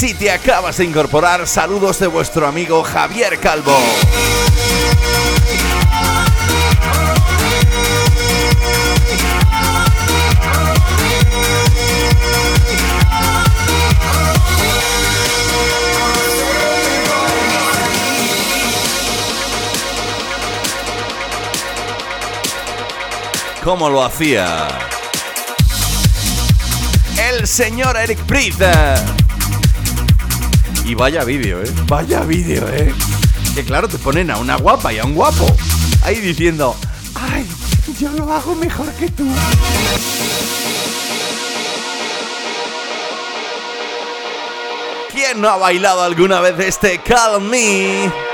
Si 0.00 0.14
te 0.14 0.30
acabas 0.30 0.78
de 0.78 0.86
incorporar, 0.86 1.46
saludos 1.46 1.98
de 1.98 2.06
vuestro 2.06 2.46
amigo 2.46 2.82
Javier 2.82 3.38
Calvo. 3.38 3.76
¿Cómo 23.62 23.90
lo 23.90 24.02
hacía? 24.02 24.66
El 27.18 27.46
señor 27.46 27.98
Eric 27.98 28.20
Priest. 28.20 28.62
Y 30.84 30.94
vaya 30.94 31.24
vídeo, 31.24 31.62
¿eh? 31.62 31.70
Vaya 31.86 32.20
vídeo, 32.20 32.68
¿eh? 32.68 32.92
Que 33.54 33.64
claro, 33.64 33.88
te 33.88 33.98
ponen 33.98 34.30
a 34.30 34.38
una 34.38 34.56
guapa 34.56 34.92
y 34.92 34.98
a 34.98 35.04
un 35.04 35.14
guapo. 35.14 35.46
Ahí 36.04 36.16
diciendo, 36.16 36.76
ay, 37.14 37.46
yo 37.98 38.10
lo 38.12 38.32
hago 38.32 38.54
mejor 38.54 38.90
que 38.94 39.08
tú. 39.10 39.26
¿Quién 45.12 45.40
no 45.40 45.48
ha 45.48 45.56
bailado 45.56 46.02
alguna 46.02 46.40
vez 46.40 46.58
este 46.60 47.00
Call 47.02 47.40
Me? 47.42 48.29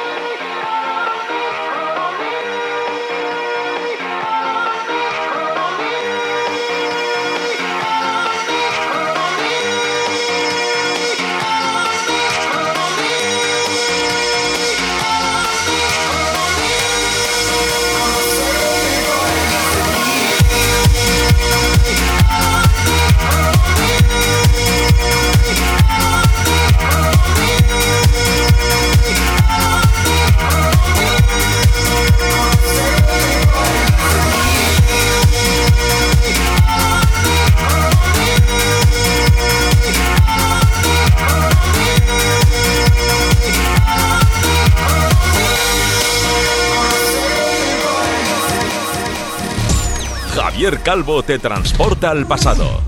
Calvo 50.86 51.20
te 51.24 51.40
transporta 51.40 52.12
al 52.12 52.28
pasado. 52.28 52.80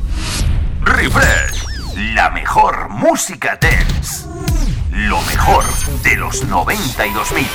Refresh, 0.83 1.65
la 2.15 2.31
mejor 2.31 2.91
música 2.91 3.59
dance. 3.61 4.25
Lo 4.93 5.21
mejor 5.23 5.65
de 6.05 6.15
los 6.15 6.45
90 6.45 7.07
y 7.09 7.13
2000. 7.13 7.47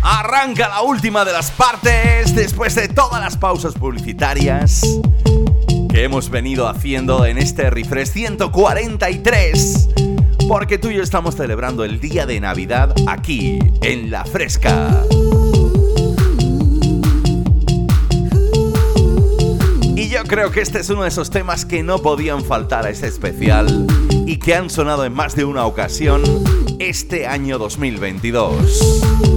Arranca 0.00 0.70
la 0.70 0.80
última 0.80 1.26
de 1.26 1.34
las 1.34 1.50
partes 1.50 2.34
después 2.34 2.74
de 2.74 2.88
todas 2.88 3.20
las 3.20 3.36
pausas 3.36 3.74
publicitarias 3.74 4.80
que 5.92 6.04
hemos 6.04 6.30
venido 6.30 6.68
haciendo 6.68 7.26
en 7.26 7.36
este 7.36 7.68
refresh 7.68 8.08
143. 8.08 9.81
Porque 10.52 10.76
tú 10.76 10.90
y 10.90 10.96
yo 10.96 11.02
estamos 11.02 11.34
celebrando 11.34 11.82
el 11.82 11.98
día 11.98 12.26
de 12.26 12.38
Navidad 12.38 12.94
aquí, 13.06 13.58
en 13.80 14.10
La 14.10 14.26
Fresca. 14.26 15.02
Y 19.96 20.10
yo 20.10 20.22
creo 20.24 20.50
que 20.50 20.60
este 20.60 20.80
es 20.80 20.90
uno 20.90 21.04
de 21.04 21.08
esos 21.08 21.30
temas 21.30 21.64
que 21.64 21.82
no 21.82 22.00
podían 22.00 22.44
faltar 22.44 22.84
a 22.84 22.90
este 22.90 23.06
especial 23.06 23.86
y 24.26 24.36
que 24.36 24.54
han 24.54 24.68
sonado 24.68 25.06
en 25.06 25.14
más 25.14 25.34
de 25.36 25.46
una 25.46 25.64
ocasión 25.64 26.22
este 26.78 27.26
año 27.26 27.56
2022. 27.56 29.31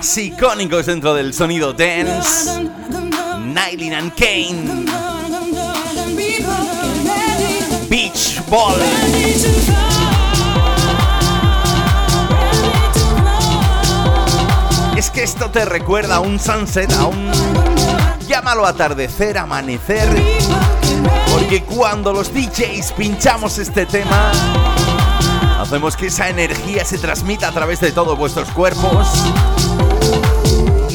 Temas 0.00 0.16
icónicos 0.16 0.86
dentro 0.86 1.14
del 1.14 1.34
sonido 1.34 1.74
dance. 1.74 2.50
Nylin 3.38 3.92
and 3.92 4.12
Kane. 4.14 4.86
Beach 7.88 8.40
Ball. 8.48 8.80
Es 14.96 15.10
que 15.10 15.22
esto 15.22 15.50
te 15.50 15.66
recuerda 15.66 16.16
a 16.16 16.20
un 16.20 16.38
sunset, 16.38 16.90
a 16.92 17.06
un... 17.06 17.30
Llámalo 18.26 18.64
atardecer, 18.64 19.36
amanecer. 19.36 20.08
Porque 21.30 21.62
cuando 21.62 22.12
los 22.12 22.32
DJs 22.32 22.92
pinchamos 22.92 23.58
este 23.58 23.84
tema, 23.84 24.32
hacemos 25.60 25.94
que 25.94 26.06
esa 26.06 26.30
energía 26.30 26.86
se 26.86 26.96
transmita 26.96 27.48
a 27.48 27.52
través 27.52 27.80
de 27.80 27.92
todos 27.92 28.16
vuestros 28.16 28.48
cuerpos. 28.50 29.06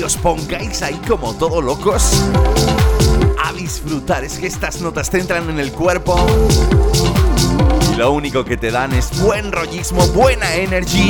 Os 0.05 0.17
pongáis 0.17 0.83
ahí 0.83 1.01
como 1.07 1.33
todo 1.33 1.59
locos 1.63 2.23
a 3.43 3.51
disfrutar. 3.53 4.23
Es 4.23 4.37
que 4.37 4.45
estas 4.45 4.79
notas 4.79 5.09
te 5.09 5.19
entran 5.19 5.49
en 5.49 5.59
el 5.59 5.71
cuerpo. 5.71 6.15
Y 7.91 7.95
lo 7.95 8.11
único 8.11 8.45
que 8.45 8.55
te 8.55 8.69
dan 8.69 8.93
es 8.93 9.19
buen 9.19 9.51
rollismo, 9.51 10.05
buena 10.09 10.53
energy. 10.53 11.09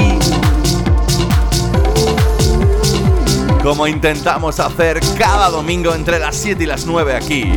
Como 3.61 3.85
intentamos 3.85 4.61
hacer 4.61 5.01
cada 5.17 5.49
domingo 5.49 5.93
entre 5.93 6.17
las 6.17 6.38
7 6.38 6.63
y 6.63 6.65
las 6.65 6.85
9 6.85 7.15
aquí 7.17 7.51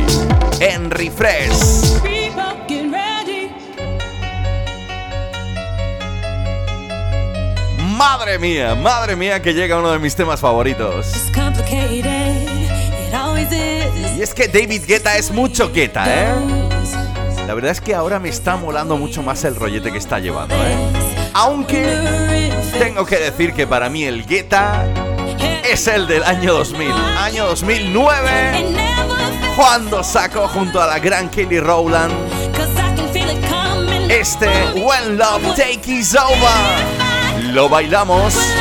en 0.59 0.91
Refresh. 0.91 2.08
Madre 7.99 8.39
mía, 8.39 8.75
madre 8.75 9.17
mía 9.17 9.41
que 9.41 9.53
llega 9.53 9.77
uno 9.77 9.91
de 9.91 9.99
mis 9.99 10.15
temas 10.15 10.39
favoritos. 10.39 11.11
Y 14.15 14.21
es 14.21 14.33
que 14.33 14.47
David 14.47 14.83
Guetta 14.87 15.17
es 15.17 15.31
mucho 15.31 15.69
Guetta, 15.69 16.05
¿eh? 16.07 16.33
La 17.45 17.53
verdad 17.53 17.71
es 17.71 17.81
que 17.81 17.93
ahora 17.93 18.17
me 18.17 18.29
está 18.29 18.55
molando 18.55 18.95
mucho 18.95 19.21
más 19.21 19.43
el 19.43 19.53
rollete 19.57 19.91
que 19.91 19.97
está 19.97 20.17
llevando, 20.19 20.55
¿eh? 20.55 20.77
Aunque 21.33 21.99
tengo 22.79 23.05
que 23.05 23.17
decir 23.17 23.53
que 23.53 23.67
para 23.67 23.89
mí 23.89 24.05
el 24.05 24.25
Guetta 24.25 24.87
es 25.69 25.85
el 25.87 26.07
del 26.07 26.23
año 26.23 26.53
2000, 26.53 26.91
año 27.17 27.47
2009, 27.47 28.77
cuando 29.57 30.05
sacó 30.05 30.47
junto 30.47 30.81
a 30.81 30.87
la 30.87 30.99
gran 30.99 31.29
Kelly 31.29 31.59
Rowland 31.59 32.13
este 34.09 34.47
When 34.75 35.17
Love 35.17 35.53
Take 35.57 35.91
Is 35.91 36.15
Over. 36.15 36.98
Lo 37.51 37.67
bailamos. 37.67 38.58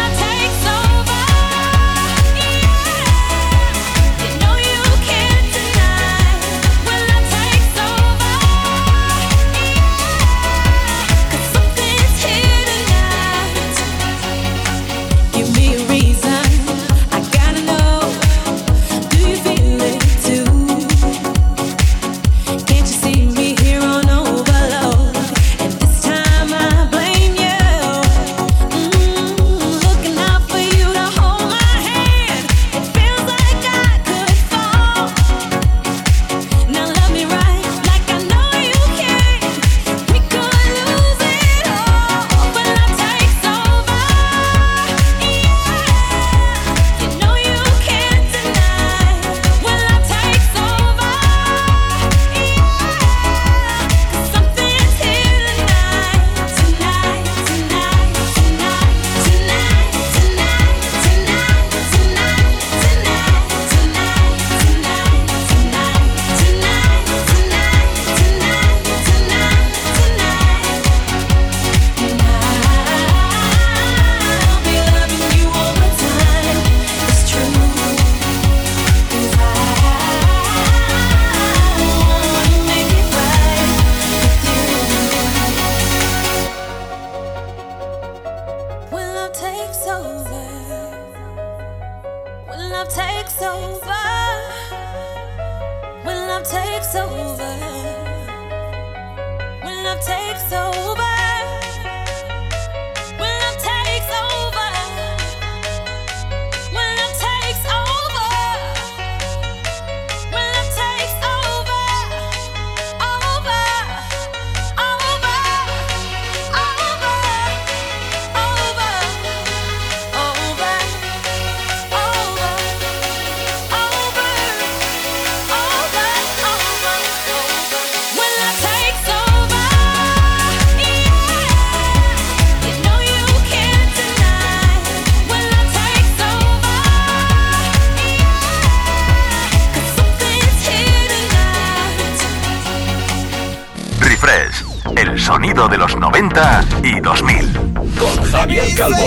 El 145.19 145.25
sonido 145.25 145.67
de 145.67 145.77
los 145.77 145.97
90 145.97 146.65
y 146.85 147.01
2000. 147.01 147.53
Con 147.99 148.31
Javier 148.31 148.73
Calvo. 148.77 149.05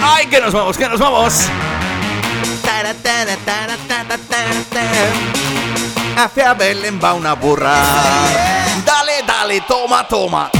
¡Ay, 0.00 0.26
que 0.26 0.40
nos 0.40 0.54
vamos, 0.54 0.78
que 0.78 0.88
nos 0.88 1.00
vamos! 1.00 1.48
Hacia 6.16 6.54
Belén 6.54 7.00
va 7.02 7.14
una 7.14 7.32
burra. 7.32 7.74
Dale, 8.84 9.24
dale, 9.26 9.60
toma, 9.62 10.06
toma. 10.06 10.50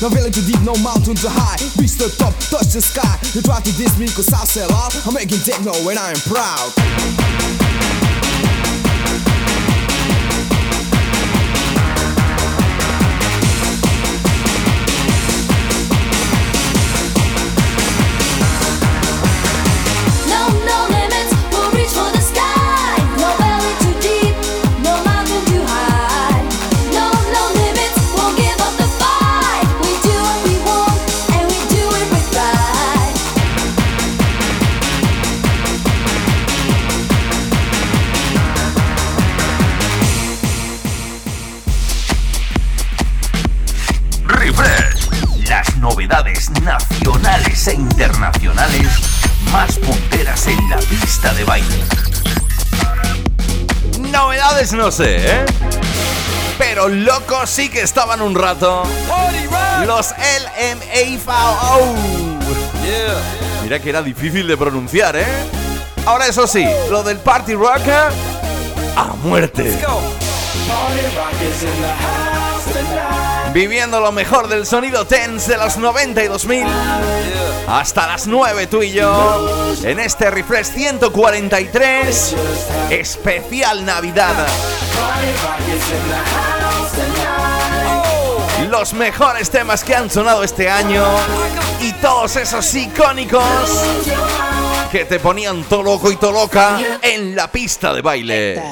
No 0.00 0.08
valley 0.08 0.30
too 0.30 0.42
deep, 0.42 0.60
no 0.62 0.76
mountain 0.76 1.16
too 1.16 1.28
high. 1.28 1.58
Reach 1.80 1.98
the 1.98 2.08
top, 2.18 2.32
touch 2.38 2.72
the 2.72 2.80
sky. 2.80 3.18
You 3.34 3.42
try 3.42 3.60
to 3.60 3.72
diss 3.76 3.98
me, 3.98 4.06
cause 4.06 4.32
I'll 4.32 4.46
sell 4.46 4.70
out. 4.72 4.94
I'm 5.04 5.14
making 5.14 5.40
techno 5.40 5.72
when 5.84 5.98
I 5.98 6.10
am 6.10 6.20
proud. 6.22 7.67
Novedades 54.68 54.72
no 54.72 54.90
sé, 54.90 55.16
¿eh? 55.16 55.44
Pero 56.58 56.88
locos 56.88 57.48
sí 57.48 57.68
que 57.68 57.80
estaban 57.80 58.20
un 58.20 58.34
rato. 58.34 58.82
Los 59.86 60.12
LMAVO. 60.12 61.94
Mira 63.62 63.78
que 63.80 63.88
era 63.90 64.02
difícil 64.02 64.46
de 64.46 64.56
pronunciar, 64.56 65.16
¿eh? 65.16 65.26
Ahora 66.06 66.26
eso 66.26 66.46
sí, 66.46 66.66
lo 66.90 67.02
del 67.02 67.18
party 67.18 67.54
rock 67.54 67.86
a 68.96 69.04
muerte. 69.22 69.78
Viviendo 73.52 74.00
lo 74.00 74.12
mejor 74.12 74.48
del 74.48 74.66
sonido 74.66 75.06
tense 75.06 75.52
de 75.52 75.56
los 75.56 75.78
90 75.78 76.22
y 76.22 76.28
2000 76.28 76.66
Hasta 77.66 78.06
las 78.06 78.26
9 78.26 78.66
tú 78.66 78.82
y 78.82 78.92
yo 78.92 79.74
En 79.82 79.98
este 79.98 80.30
Refresh 80.30 80.66
143 80.66 82.36
Especial 82.90 83.84
Navidad. 83.84 84.46
Los 88.68 88.92
mejores 88.92 89.50
temas 89.50 89.82
que 89.82 89.94
han 89.94 90.10
sonado 90.10 90.44
este 90.44 90.68
año 90.68 91.04
Y 91.80 91.92
todos 91.94 92.36
esos 92.36 92.74
icónicos 92.74 93.42
Que 94.92 95.06
te 95.06 95.18
ponían 95.18 95.64
todo 95.64 95.82
loco 95.82 96.12
y 96.12 96.16
todo 96.16 96.32
loca 96.32 96.78
En 97.00 97.34
la 97.34 97.50
pista 97.50 97.94
de 97.94 98.02
baile 98.02 98.62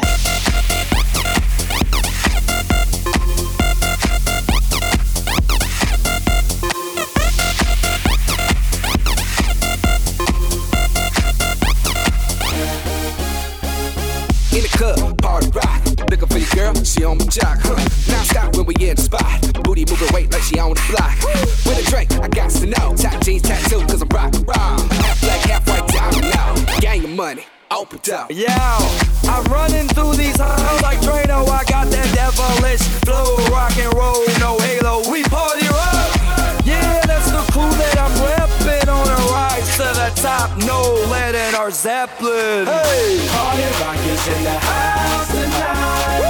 she 16.97 17.05
on 17.05 17.19
my 17.19 17.25
jock. 17.27 17.59
Huh. 17.61 17.77
Now 18.09 18.23
stop 18.23 18.57
when 18.57 18.67
we 18.67 18.75
in 18.81 18.97
the 18.97 19.03
spot. 19.03 19.63
Booty 19.65 19.85
moving 19.89 20.13
weight 20.13 20.33
like 20.33 20.43
she 20.43 20.59
on 20.59 20.71
the 20.71 20.83
block. 20.91 21.17
With 21.67 21.87
a 21.87 21.91
drink, 21.91 22.13
I 22.21 22.29
got 22.29 22.51
to 22.51 22.67
know. 22.67 22.95
Top 22.97 23.21
jeans 23.23 23.43
tattoo, 23.43 23.81
cause 23.87 24.03
I'm 24.03 24.09
rock 24.09 24.33
around. 24.35 24.81
Half 24.93 25.21
black, 25.21 25.41
half 25.51 25.69
white, 25.69 25.87
down 25.89 26.21
now. 26.31 26.81
Gang 26.81 27.05
of 27.05 27.11
money, 27.11 27.45
open 27.71 28.01
up. 28.13 28.31
Yo, 28.31 28.47
I'm 29.29 29.45
running 29.53 29.89
through 29.89 30.15
these 30.15 30.39
halls 30.41 30.83
like 30.83 30.99
Drano. 31.01 31.47
I 31.49 31.65
got 31.65 31.89
that 31.91 32.09
devilish 32.15 32.83
flow, 33.05 33.37
rock 33.53 33.77
and 33.77 33.93
roll, 33.95 34.25
no 34.41 34.59
halo. 34.59 35.11
We 35.11 35.23
party 35.25 35.66
No 40.67 40.95
lead 41.11 41.35
in 41.35 41.55
our 41.55 41.71
Zeppelin. 41.71 42.67
Hey, 42.67 43.19
Party 43.29 43.67
rock 43.83 43.99
is 44.07 44.29
in 44.29 44.45
the 44.45 44.59
house 44.59 45.29
tonight. 45.29 46.23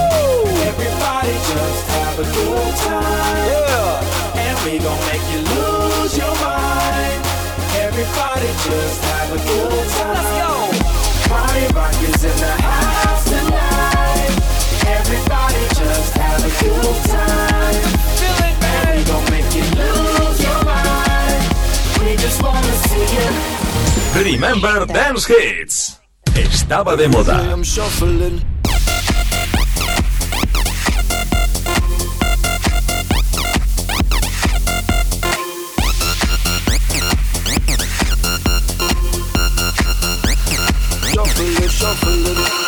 Everybody 0.66 1.32
just 1.32 1.82
have 1.94 2.18
a 2.18 2.24
good 2.24 2.74
time. 2.76 3.36
Yeah. 3.46 4.40
And 4.42 4.56
we 4.64 4.78
gon' 4.78 4.98
make 5.06 5.22
you 5.32 5.40
lose 5.54 6.16
your 6.16 6.34
mind. 6.40 7.20
Everybody 7.76 8.48
just 8.66 9.00
have 9.04 9.30
a 9.32 9.38
good 9.38 9.88
time. 9.94 10.14
Let's 10.14 10.32
go. 10.40 10.52
Party 11.30 11.66
rock 11.74 11.94
is 12.02 12.24
in 12.24 12.36
the 12.36 12.54
house 12.62 13.24
tonight. 13.24 14.32
Everybody 14.86 15.62
just 15.76 16.12
have 16.16 16.40
a 16.40 16.52
good 16.62 16.98
time. 17.10 17.82
Feel 18.18 18.38
it, 18.48 18.56
And 18.64 18.96
we 18.96 19.04
gon' 19.04 19.26
make 19.30 19.50
you 19.54 19.66
lose 19.76 20.38
your 20.42 20.60
mind. 20.64 21.42
We 22.00 22.16
just 22.16 22.42
wanna 22.42 22.74
see 22.88 23.06
you. 23.14 23.65
Remember 24.14 24.86
Dance 24.86 25.26
Hits. 25.26 26.00
Estaba 26.34 26.96
de 26.96 27.08
moda. 27.08 27.38
I'm 27.52 27.62
shuffling. 27.62 28.40
Shuffling, 41.12 41.68
shuffling. 41.68 42.66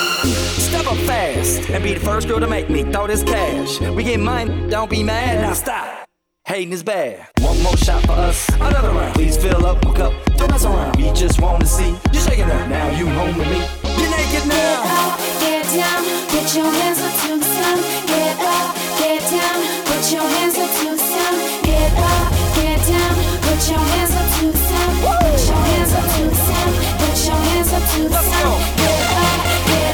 Step 0.59 0.86
up 0.86 0.97
fast 1.06 1.70
and 1.70 1.85
be 1.85 1.94
the 1.94 2.01
first 2.01 2.28
girl 2.28 2.40
to 2.40 2.47
make 2.47 2.69
me 2.70 2.82
throw 2.85 3.06
this 3.06 3.23
cash. 3.23 3.81
We 3.81 4.05
get 4.05 4.20
mine, 4.20 4.69
don't 4.69 4.90
be 4.90 5.02
mad. 5.02 5.40
Now 5.43 5.52
stop. 5.55 6.07
Hating 6.49 6.73
is 6.73 6.83
bad. 6.83 7.29
One 7.41 7.62
more 7.62 7.77
shot 7.77 8.01
for 8.07 8.12
us. 8.12 8.49
Another 8.55 8.89
round. 8.89 9.15
Please 9.15 9.37
fill 9.37 9.66
up 9.66 9.85
my 9.85 9.93
cup. 9.93 10.15
Don't 10.39 10.51
mess 10.51 10.65
around. 10.65 10.97
We 10.97 11.12
just 11.12 11.43
want 11.43 11.61
to 11.61 11.66
see 11.66 11.91
you 11.91 12.20
shaking 12.20 12.49
up. 12.49 12.66
Now 12.70 12.89
you 12.97 13.05
home 13.05 13.37
with 13.37 13.49
me. 13.53 13.61
You're 14.01 14.09
naked 14.09 14.49
now. 14.49 14.81
Get 14.81 14.97
up, 14.97 15.20
get 15.45 15.65
down, 15.77 16.01
put 16.33 16.49
your 16.57 16.73
hands 16.73 17.01
up 17.05 17.12
to 17.20 17.37
the 17.37 17.45
sun. 17.45 17.77
Get 18.09 18.41
up, 18.41 18.73
get 18.97 19.20
down, 19.29 19.61
put 19.85 20.05
your 20.09 20.25
hands 20.25 20.57
up 20.57 20.70
to 20.73 20.89
the 20.89 20.97
sun. 20.97 21.35
Get 21.69 21.93
up, 22.01 22.33
get 22.57 22.81
down, 22.89 23.12
put 23.45 23.61
your 23.69 23.85
hands 23.93 24.12
up 24.16 24.29
to 24.41 24.45
the 24.49 24.57
sun. 24.57 24.89
Put 25.05 25.45
your 25.53 25.62
hands 25.69 25.93
up 26.01 26.07
to 26.16 26.23
the 26.33 26.39
sun. 26.49 26.70
Put 26.97 27.16
your 27.29 27.41
hands 27.45 27.70
up 27.77 27.85
to 27.93 28.01
the 28.09 28.23
sun. 28.25 28.57
Get 28.81 28.97
up, 29.05 29.20
get 29.20 29.20
up, 29.20 29.41
get 29.69 29.88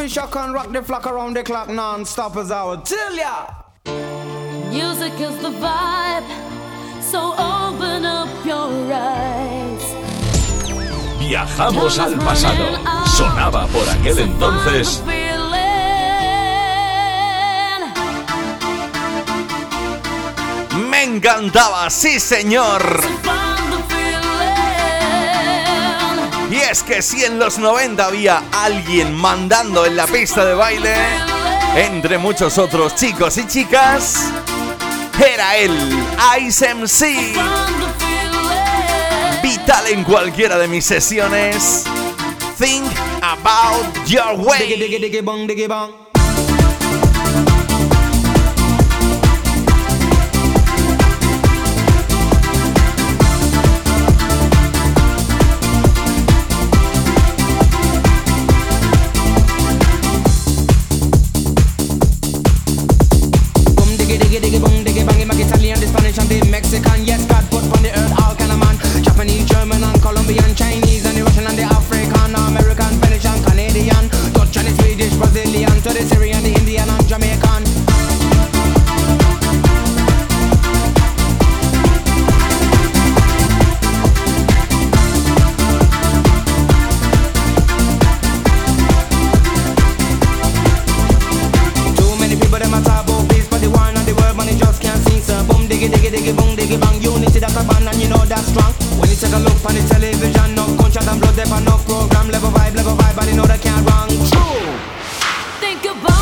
I 0.00 0.06
can 0.30 0.52
rock 0.52 0.70
the 0.70 0.80
flock 0.80 1.06
around 1.06 1.34
the 1.34 1.42
clock 1.42 1.68
non-stop 1.68 2.36
as 2.36 2.52
I 2.52 2.62
would 2.62 2.84
tell 2.84 3.16
ya. 3.16 3.46
Music 4.70 5.12
is 5.18 5.36
the 5.42 5.50
vibe, 5.50 6.22
so 7.02 7.34
open 7.34 8.04
up 8.04 8.28
your 8.46 8.70
eyes. 8.92 9.82
Viajamos 11.18 11.98
al 11.98 12.14
pasado. 12.14 12.78
Sonaba 13.16 13.66
por 13.66 13.88
aquel 13.88 14.20
entonces. 14.20 15.02
Me 20.90 21.02
encantaba, 21.02 21.90
sí 21.90 22.20
señor. 22.20 23.00
Es 26.70 26.82
que 26.82 27.00
si 27.00 27.24
en 27.24 27.38
los 27.38 27.58
90 27.58 28.04
había 28.04 28.42
alguien 28.52 29.14
mandando 29.14 29.86
en 29.86 29.96
la 29.96 30.06
pista 30.06 30.44
de 30.44 30.54
baile, 30.54 30.94
entre 31.76 32.18
muchos 32.18 32.58
otros 32.58 32.94
chicos 32.94 33.38
y 33.38 33.46
chicas, 33.46 34.30
era 35.24 35.56
él, 35.56 35.72
Ice 36.40 36.74
MC. 36.74 37.32
Vital 39.42 39.86
en 39.86 40.04
cualquiera 40.04 40.58
de 40.58 40.68
mis 40.68 40.84
sesiones. 40.84 41.84
Think 42.58 42.86
about 43.22 44.06
your 44.06 44.34
way. 44.38 46.07
To 75.82 75.90
the 75.90 76.02
Syrian, 76.02 76.42
the 76.42 76.57
goodbye. 105.82 106.17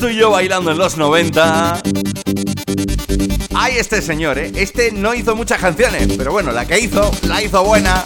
tú 0.00 0.08
y 0.08 0.16
yo 0.16 0.30
bailando 0.30 0.70
en 0.70 0.78
los 0.78 0.96
90. 0.96 1.82
Hay 3.54 3.76
este 3.76 4.00
señor, 4.00 4.38
¿eh? 4.38 4.50
Este 4.54 4.92
no 4.92 5.12
hizo 5.14 5.36
muchas 5.36 5.60
canciones, 5.60 6.08
pero 6.16 6.32
bueno, 6.32 6.52
la 6.52 6.64
que 6.64 6.80
hizo, 6.80 7.10
la 7.24 7.42
hizo 7.42 7.62
buena. 7.62 8.02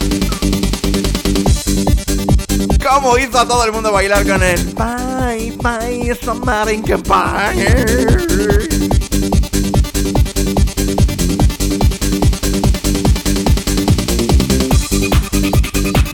¿Cómo 2.85 3.17
hizo 3.17 3.39
a 3.39 3.47
todo 3.47 3.63
el 3.63 3.71
mundo 3.71 3.93
bailar 3.93 4.27
con 4.27 4.43
él? 4.43 4.73
Bye, 4.75 5.53
bye, 5.57 6.13
somebody 6.21 6.81
can 6.81 7.01
buy. 7.03 7.63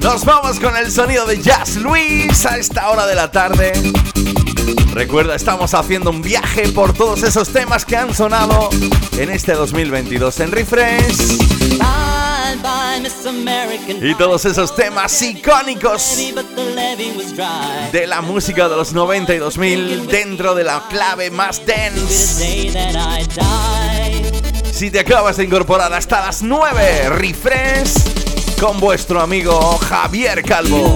Nos 0.02 0.26
vamos 0.26 0.60
con 0.60 0.78
el 0.78 0.91
sonido 0.91 1.26
de 1.26 1.41
Jazz 1.41 1.78
Luis 1.78 2.45
a 2.45 2.58
esta 2.58 2.90
hora 2.90 3.08
de 3.08 3.16
la 3.16 3.32
tarde. 3.32 3.74
Recuerda, 4.93 5.35
estamos 5.35 5.73
haciendo 5.73 6.09
un 6.09 6.21
viaje 6.21 6.69
por 6.69 6.93
todos 6.93 7.23
esos 7.23 7.49
temas 7.49 7.85
que 7.85 7.95
han 7.95 8.13
sonado 8.13 8.69
en 9.17 9.29
este 9.29 9.53
2022 9.53 10.39
en 10.41 10.51
Refresh. 10.51 11.38
Y 14.01 14.15
todos 14.15 14.45
esos 14.45 14.75
temas 14.75 15.21
icónicos 15.21 16.17
de 17.91 18.07
la 18.07 18.21
música 18.21 18.67
de 18.67 18.75
los 18.75 18.93
90 18.93 19.33
dentro 20.07 20.55
de 20.55 20.63
la 20.63 20.83
clave 20.89 21.31
más 21.31 21.61
dance. 21.65 22.71
Si 24.73 24.91
te 24.91 24.99
acabas 24.99 25.38
de 25.38 25.45
incorporar 25.45 25.93
hasta 25.93 26.25
las 26.25 26.41
9, 26.41 27.09
Refresh 27.09 27.93
con 28.59 28.79
vuestro 28.79 29.21
amigo 29.21 29.77
Javier 29.77 30.43
Calvo. 30.43 30.95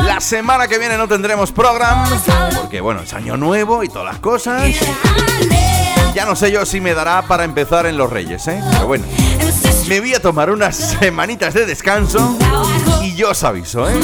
La 0.04 0.20
semana 0.20 0.68
que 0.68 0.78
viene 0.78 0.96
no 0.96 1.08
tendremos 1.08 1.50
programa 1.50 2.08
porque 2.54 2.80
bueno, 2.80 3.00
es 3.00 3.12
año 3.14 3.36
nuevo 3.36 3.82
y 3.82 3.88
todas 3.88 4.12
las 4.12 4.20
cosas. 4.20 4.62
Ya 6.14 6.24
no 6.24 6.36
sé 6.36 6.52
yo 6.52 6.64
si 6.64 6.80
me 6.80 6.94
dará 6.94 7.22
para 7.22 7.42
empezar 7.42 7.86
en 7.86 7.96
los 7.96 8.08
Reyes, 8.08 8.46
¿eh? 8.46 8.62
Pero 8.70 8.86
bueno, 8.86 9.04
me 9.88 9.98
voy 9.98 10.14
a 10.14 10.22
tomar 10.22 10.48
unas 10.48 10.76
semanitas 10.76 11.54
de 11.54 11.66
descanso 11.66 12.38
y 13.02 13.16
yo 13.16 13.30
os 13.30 13.42
aviso, 13.42 13.90
¿eh? 13.90 13.94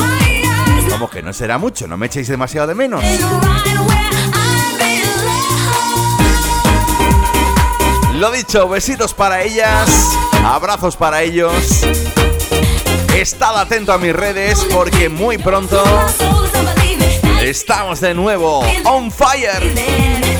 Vamos 0.91 1.09
que 1.09 1.23
no 1.23 1.33
será 1.33 1.57
mucho, 1.57 1.87
no 1.87 1.97
me 1.97 2.07
echéis 2.07 2.27
demasiado 2.27 2.67
de 2.67 2.75
menos. 2.75 3.05
Lo 8.15 8.33
dicho, 8.33 8.69
besitos 8.69 9.15
para 9.15 9.43
ellas, 9.43 9.89
abrazos 10.45 10.97
para 10.97 11.23
ellos. 11.23 11.55
Estad 13.15 13.57
atento 13.57 13.93
a 13.93 13.99
mis 13.99 14.13
redes 14.13 14.67
porque 14.73 15.09
muy 15.09 15.39
pronto 15.39 15.81
estamos 17.41 18.01
de 18.01 18.15
nuevo 18.15 18.65
on 18.85 19.13
fire. 19.13 20.40